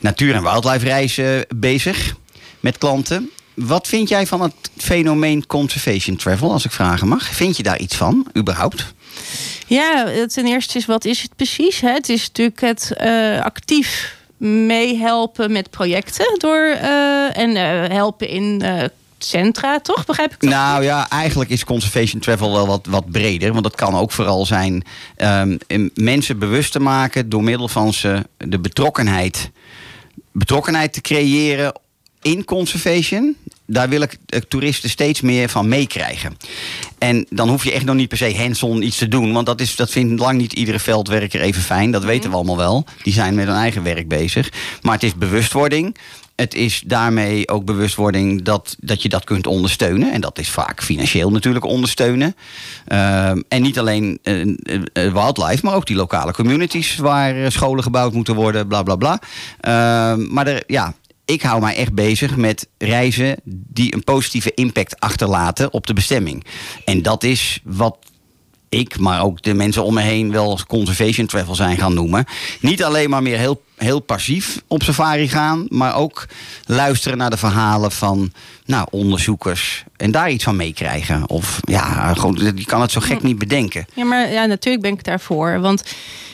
[0.00, 2.14] natuur- en wildlife reizen bezig
[2.60, 3.30] met klanten.
[3.54, 7.24] Wat vind jij van het fenomeen conservation travel, als ik vragen mag?
[7.24, 8.94] Vind je daar iets van, überhaupt?
[9.66, 11.80] Ja, ten eerste is wat is het precies?
[11.80, 11.92] Hè?
[11.92, 12.92] Het is natuurlijk het
[13.42, 16.66] actief meehelpen met projecten door
[17.32, 17.56] en
[17.90, 18.62] helpen in
[19.24, 20.04] centra, toch?
[20.04, 20.50] Begrijp ik dat?
[20.50, 23.52] Nou ja, eigenlijk is conservation travel wel wat, wat breder.
[23.52, 24.84] Want dat kan ook vooral zijn
[25.16, 25.58] em,
[25.94, 29.50] mensen bewust te maken door middel van ze de betrokkenheid,
[30.32, 31.72] betrokkenheid te creëren
[32.22, 33.36] in conservation.
[33.66, 34.18] Daar wil ik
[34.48, 36.36] toeristen steeds meer van meekrijgen.
[36.98, 39.32] En dan hoef je echt nog niet per se hands-on iets te doen.
[39.32, 41.90] Want dat, is, dat vindt lang niet iedere veldwerker even fijn.
[41.90, 42.84] Dat weten we allemaal wel.
[43.02, 44.52] Die zijn met hun eigen werk bezig.
[44.80, 45.96] Maar het is bewustwording.
[46.36, 50.12] Het is daarmee ook bewustwording dat, dat je dat kunt ondersteunen.
[50.12, 52.36] En dat is vaak financieel natuurlijk ondersteunen.
[52.86, 57.82] Ehm, en niet alleen eh, eh, wildlife, maar ook die lokale communities waar eh, scholen
[57.82, 59.20] gebouwd moeten worden, bla bla bla.
[59.60, 65.00] Ehm, maar er, ja, ik hou mij echt bezig met reizen die een positieve impact
[65.00, 66.44] achterlaten op de bestemming.
[66.84, 67.96] En dat is wat
[68.72, 72.24] ik, maar ook de mensen om me heen wel conservation travel zijn gaan noemen.
[72.60, 76.26] Niet alleen maar meer heel, heel passief op safari gaan, maar ook
[76.66, 78.32] luisteren naar de verhalen van
[78.64, 81.28] nou, onderzoekers en daar iets van meekrijgen.
[81.28, 83.86] Of ja, gewoon, je kan het zo gek niet bedenken.
[83.94, 85.60] Ja, maar ja, natuurlijk ben ik daarvoor.
[85.60, 85.82] Want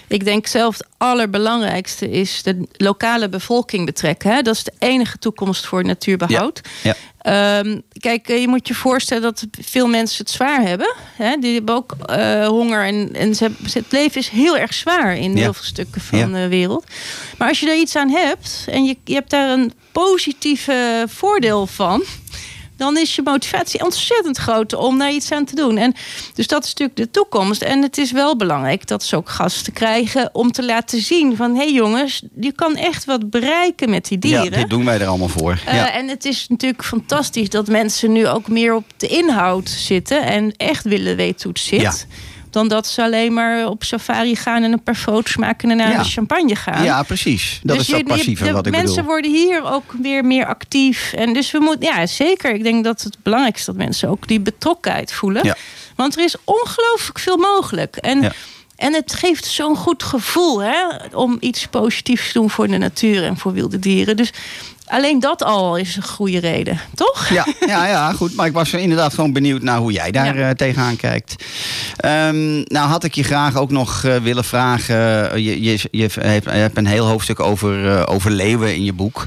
[0.09, 4.31] ik denk zelf het allerbelangrijkste is de lokale bevolking betrekken.
[4.31, 4.43] Hè?
[4.43, 6.61] Dat is de enige toekomst voor natuurbehoud.
[6.83, 6.95] Ja.
[7.29, 10.95] Ehm, kijk, eh, je moet je voorstellen dat veel mensen het zwaar hebben.
[11.17, 11.37] Hè?
[11.37, 15.33] Die hebben ook eh, honger en, en ze het leven is heel erg zwaar in
[15.33, 15.39] Ja.
[15.43, 16.27] heel veel stukken van Ja.
[16.27, 16.85] de wereld.
[17.39, 21.67] Maar als je daar iets aan hebt en je, je hebt daar een positieve voordeel
[21.67, 22.03] van
[22.79, 25.77] dan is je motivatie ontzettend groot om daar iets aan te doen.
[25.77, 25.95] En
[26.35, 27.63] dus dat is natuurlijk de toekomst.
[27.63, 31.55] En het is wel belangrijk dat ze ook gasten krijgen om te laten zien van
[31.55, 34.45] hé hey jongens, je kan echt wat bereiken met die dieren.
[34.45, 35.61] Ja, dit doen wij er allemaal voor.
[35.67, 35.93] Eh, ja.
[35.93, 40.57] En het is natuurlijk fantastisch dat mensen nu ook meer op de inhoud zitten en
[40.57, 41.81] echt willen weten hoe het zit.
[41.81, 41.93] Ja.
[42.51, 45.91] Dan dat ze alleen maar op safari gaan en een paar foto's maken en naar
[45.91, 45.99] Ja.
[46.03, 46.85] de champagne gaan.
[46.85, 47.61] ja, precies.
[47.63, 49.11] Dat Dus is dat je- je- de wat ik mensen bedoel.
[49.11, 51.13] worden hier ook weer meer actief.
[51.13, 52.55] En dus we moeten, ja, zeker.
[52.55, 55.45] Ik denk dat het belangrijk is dat mensen ook die betrokkenheid voelen.
[55.45, 55.57] Ja.
[55.97, 57.97] Want er is ongelooflijk veel mogelijk.
[57.97, 58.33] En, Ja.
[58.77, 60.83] en het geeft zo'n goed gevoel hè,
[61.13, 64.17] om iets positiefs te doen voor de natuur en voor wilde dieren.
[64.17, 64.31] Dus
[64.89, 67.29] alleen dat al is een goede reden, toch?
[67.29, 68.35] Ja, ja, ja, goed.
[68.35, 70.49] Maar ik was inderdaad gewoon benieuwd naar hoe jij daar Ja.
[70.49, 71.45] eh, tegenaan kijkt.
[71.97, 74.97] Ehm, nou had ik je graag ook nog eh, willen vragen.
[75.43, 79.27] Je, je, je, hebt, een heel hoofdstuk over, eh, over leeuwen in je boek.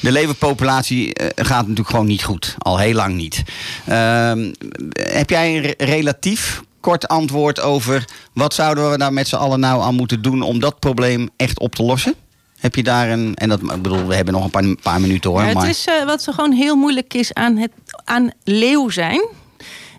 [0.00, 2.54] De leeuwenpopulatie eh, gaat natuurlijk gewoon niet goed.
[2.58, 3.42] Al heel lang niet.
[3.86, 4.52] Ehm,
[4.92, 8.04] heb jij een re- relatief kort antwoord over...
[8.32, 10.42] wat zouden we daar met z'n allen nou aan moeten doen...
[10.42, 12.14] om dat probleem echt op te lossen?
[12.62, 13.34] Heb je daar een...
[13.34, 15.40] En dat, ik bedoel, we hebben nog een paar, paar minuten hoor.
[15.40, 17.70] Ja, het maar, is eh, wat er gewoon heel moeilijk is aan, het,
[18.04, 19.28] aan leeuw zijn.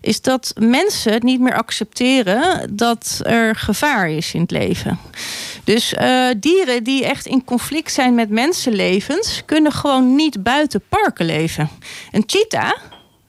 [0.01, 4.99] Is dat mensen het niet meer accepteren dat er gevaar is in het leven.
[5.63, 11.25] Dus eh, dieren die echt in conflict zijn met mensenlevens, kunnen gewoon niet buiten parken
[11.25, 11.69] leven.
[12.11, 12.73] Een cheetah,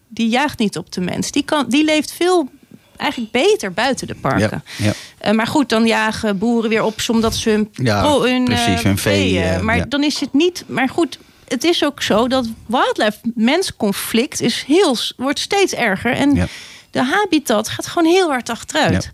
[0.08, 1.30] die jaagt niet op de mens.
[1.30, 2.48] Die, kan, die leeft veel
[2.96, 4.62] eigenlijk beter buiten de parken.
[4.76, 4.92] Ja, ja.
[5.18, 8.98] Eh, maar goed, dan jagen boeren weer op omdat ze hun, Ja, hun, precies, hun
[8.98, 10.64] vee, eh, maar dan is het niet.
[10.66, 11.18] Maar goed,
[11.48, 16.12] het is ook zo dat wildlife-mens-conflict is heel, wordt steeds erger.
[16.12, 16.48] En
[16.90, 19.10] de habitat gaat gewoon heel hard achteruit.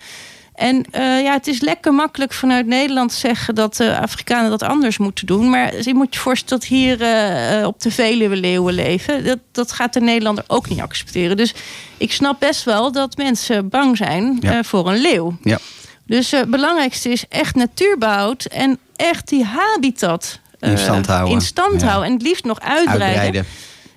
[0.60, 4.98] En eh, ja, het is lekker makkelijk vanuit Nederland zeggen dat de Afrikanen dat anders
[4.98, 5.50] moeten doen.
[5.50, 9.24] Maar je moet je voorstellen dat hier eh, eh, op de Veluwe leeuwen leven.
[9.24, 11.36] Dat, dat gaat de Nederlander ook niet accepteren.
[11.36, 11.54] Dus
[11.96, 14.52] ik snap best wel dat mensen bang zijn Ja.
[14.58, 15.36] eh, voor een leeuw.
[15.42, 15.58] Ja.
[16.06, 21.34] Dus eh, het belangrijkste is echt natuurbehoud en echt die habitat eh, In stand houden.
[21.34, 21.86] in stand Ja.
[21.86, 22.08] houden.
[22.08, 23.06] En het liefst nog uitbreiden.
[23.08, 23.46] uitbreiden.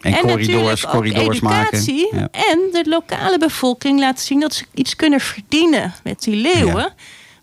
[0.03, 1.77] En, En corridors, corridors maken.
[1.77, 2.07] educatie.
[2.11, 2.27] Ja.
[2.31, 6.75] En de lokale bevolking laten zien dat ze iets kunnen verdienen met die leeuwen.
[6.75, 6.93] Ja.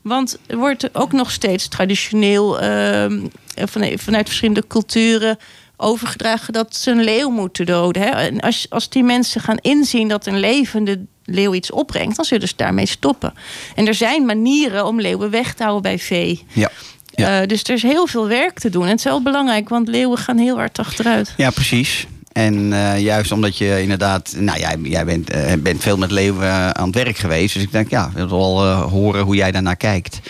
[0.02, 3.20] Want er wordt ook nog steeds traditioneel ehm,
[3.54, 5.38] van, vanuit verschillende culturen
[5.76, 8.02] overgedragen dat ze een leeuw moeten doden.
[8.02, 8.08] Hè?
[8.08, 12.48] En als, als die mensen gaan inzien dat een levende leeuw iets opbrengt, dan zullen
[12.48, 13.34] ze daarmee stoppen.
[13.74, 16.44] En er zijn manieren om leeuwen weg te houden bij vee.
[16.52, 16.70] Ja.
[17.14, 17.40] Ja.
[17.40, 18.82] Eh, dus er is heel veel werk te doen.
[18.82, 21.34] En het is wel belangrijk, want leeuwen gaan heel hard achteruit.
[21.36, 22.06] ja, precies.
[22.46, 24.34] En eh, juist omdat je inderdaad...
[24.38, 27.54] Nou, jij, jij bent, eh, bent veel met leeuwen eh, aan het werk geweest.
[27.54, 30.20] Dus ik denk, ja, ik wil wel horen hoe jij daarnaar kijkt.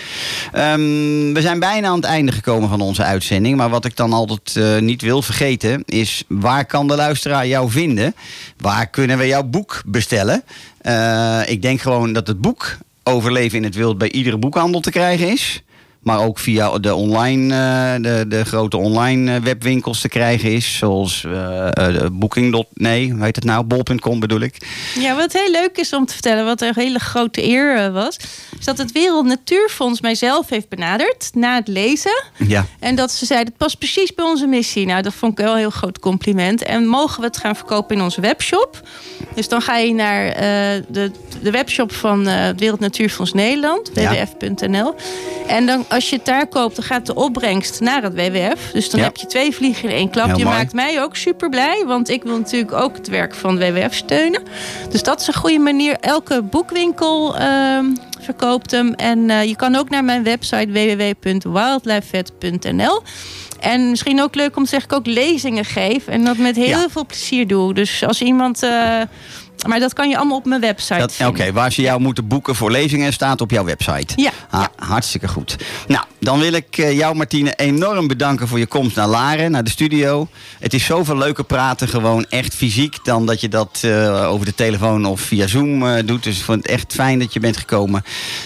[0.53, 3.57] Ehm, we zijn bijna aan het einde gekomen van onze uitzending.
[3.57, 5.83] Maar wat ik dan altijd niet wil vergeten...
[5.87, 8.15] is waar kan de luisteraar jou vinden?
[8.57, 10.43] Waar kunnen we jouw boek bestellen?
[11.47, 13.99] Ik denk gewoon dat het boek Overleven in het Wild...
[13.99, 15.63] bij iedere boekhandel te krijgen is...
[16.01, 20.77] Maar ook via de online, eh, de, de grote online eh, webwinkels te krijgen is.
[20.77, 22.65] Zoals eh Booking.
[22.75, 23.65] Nee, hoe heet het nou?
[23.65, 24.57] Bol.com bedoel ik.
[24.99, 28.17] Ja, wat heel leuk is om te vertellen, wat een hele grote eer was,
[28.59, 32.23] is dat het Wereld Natuurfonds mijzelf heeft benaderd na het lezen.
[32.37, 32.67] Ja.
[32.79, 34.87] En dat ze zeiden, het past precies bij onze missie.
[34.87, 36.63] Nou, dat vond ik wel een heel groot compliment.
[36.63, 38.81] En mogen we het gaan verkopen in onze webshop?
[39.35, 40.35] Dus dan ga je naar
[40.89, 41.11] de,
[41.43, 44.95] de webshop van het Wereld Natuurfonds Nederland, wwf.nl.
[45.47, 48.71] En dan, als je het daar koopt, dan gaat de opbrengst naar het WWF.
[48.73, 49.07] Dus dan Ja.
[49.07, 50.27] heb je twee vliegen in één klap.
[50.27, 50.57] Heel je mooi.
[50.57, 53.95] maakt mij ook super blij, want ik wil natuurlijk ook het werk van het WWF
[53.95, 54.43] steunen.
[54.91, 55.97] Dus dat is een goede manier.
[56.01, 57.85] Elke boekwinkel ehm,
[58.21, 58.95] verkoopt hem.
[58.95, 63.03] En eh, je kan ook naar mijn website www.wildlifevet.nl.
[63.61, 66.07] En misschien ook leuk om te zeggen, ik ook lezingen geef.
[66.07, 66.89] En dat met heel Ja.
[66.89, 67.75] veel plezier doe.
[67.75, 69.01] Dus als iemand eh,
[69.67, 72.55] Maar dat kan je allemaal op mijn website Dat- Oké, waar ze jou moeten boeken
[72.55, 74.13] voor lezingen staat op jouw website.
[74.17, 75.57] Ja, Ah, Hartstikke goed.
[75.89, 79.65] Nou, dan wil ik eh, jou, Martine, enorm bedanken voor je komst naar Laren, naar
[79.65, 80.29] de studio.
[80.59, 84.55] Het is zoveel leuker praten, gewoon echt fysiek, dan dat je dat eh, over de
[84.55, 86.23] telefoon of via Zoom eh, doet.
[86.23, 88.03] Dus ik vond het echt fijn dat je bent gekomen.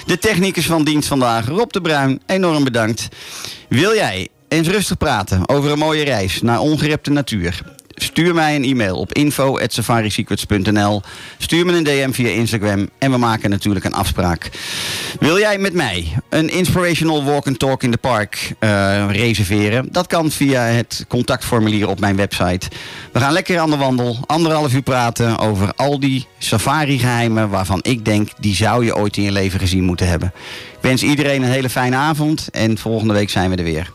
[0.07, 3.09] De technicus van dienst vandaag, Rob de Bruin, enorm bedankt.
[3.69, 7.63] Wil jij eens rustig praten over een mooie reis naar ongerepte natuur?
[7.95, 11.03] Stuur mij een e-mail op info.safarisecrets.nl.
[11.39, 14.51] Stuur me een DM via Instagram en we maken natuurlijk een afspraak.
[15.21, 19.89] Wil jij met mij een inspirational walk and talk in the park eh, reserveren?
[19.93, 22.69] Dat kan via het contactformulier op mijn website.
[23.13, 28.05] We gaan lekker aan de wandel, anderhalf uur praten over al die safari-geheimen waarvan ik
[28.05, 30.33] denk die zou je ooit in je leven gezien moeten hebben.
[30.73, 33.93] Ik wens iedereen een hele fijne avond en volgende week zijn we er weer.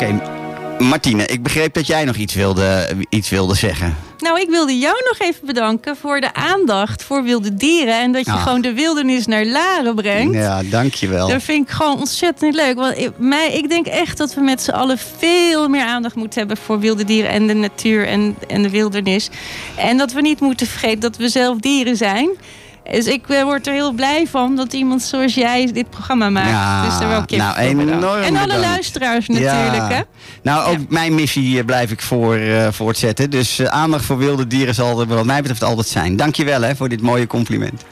[0.00, 0.20] Oké,
[0.84, 3.96] Martine, ik begreep dat jij nog iets wilde, iets wilde zeggen.
[4.18, 8.00] Nou, ik wilde jou nog even bedanken voor de aandacht voor wilde dieren.
[8.00, 8.42] En dat je Ah.
[8.42, 10.34] gewoon de wildernis naar Laren brengt.
[10.34, 11.28] Ja, dankjewel.
[11.28, 12.74] Dat vind ik gewoon ontzettend leuk.
[12.74, 16.38] Want ik, mij, ik denk echt dat we met z'n allen veel meer aandacht moeten
[16.38, 19.28] hebben voor wilde dieren en de natuur en, en de wildernis.
[19.76, 22.28] En dat we niet moeten vergeten dat we zelf dieren zijn.
[22.90, 26.48] Dus ik eh, word er heel blij van dat iemand zoals jij dit programma maakt.
[26.48, 28.08] Ja, dus daar nou, voor bedanken.
[28.08, 28.66] enorm En alle bedankt.
[28.66, 29.74] luisteraars natuurlijk.
[29.74, 29.88] Ja.
[29.88, 30.00] Hè?
[30.42, 30.84] Nou, ook Ja.
[30.88, 33.30] mijn missie blijf ik voor, eh, voortzetten.
[33.30, 36.16] Dus eh, aandacht voor wilde dieren zal er wat mij betreft altijd zijn.
[36.16, 37.84] Dankjewel hè, voor dit mooie compliment.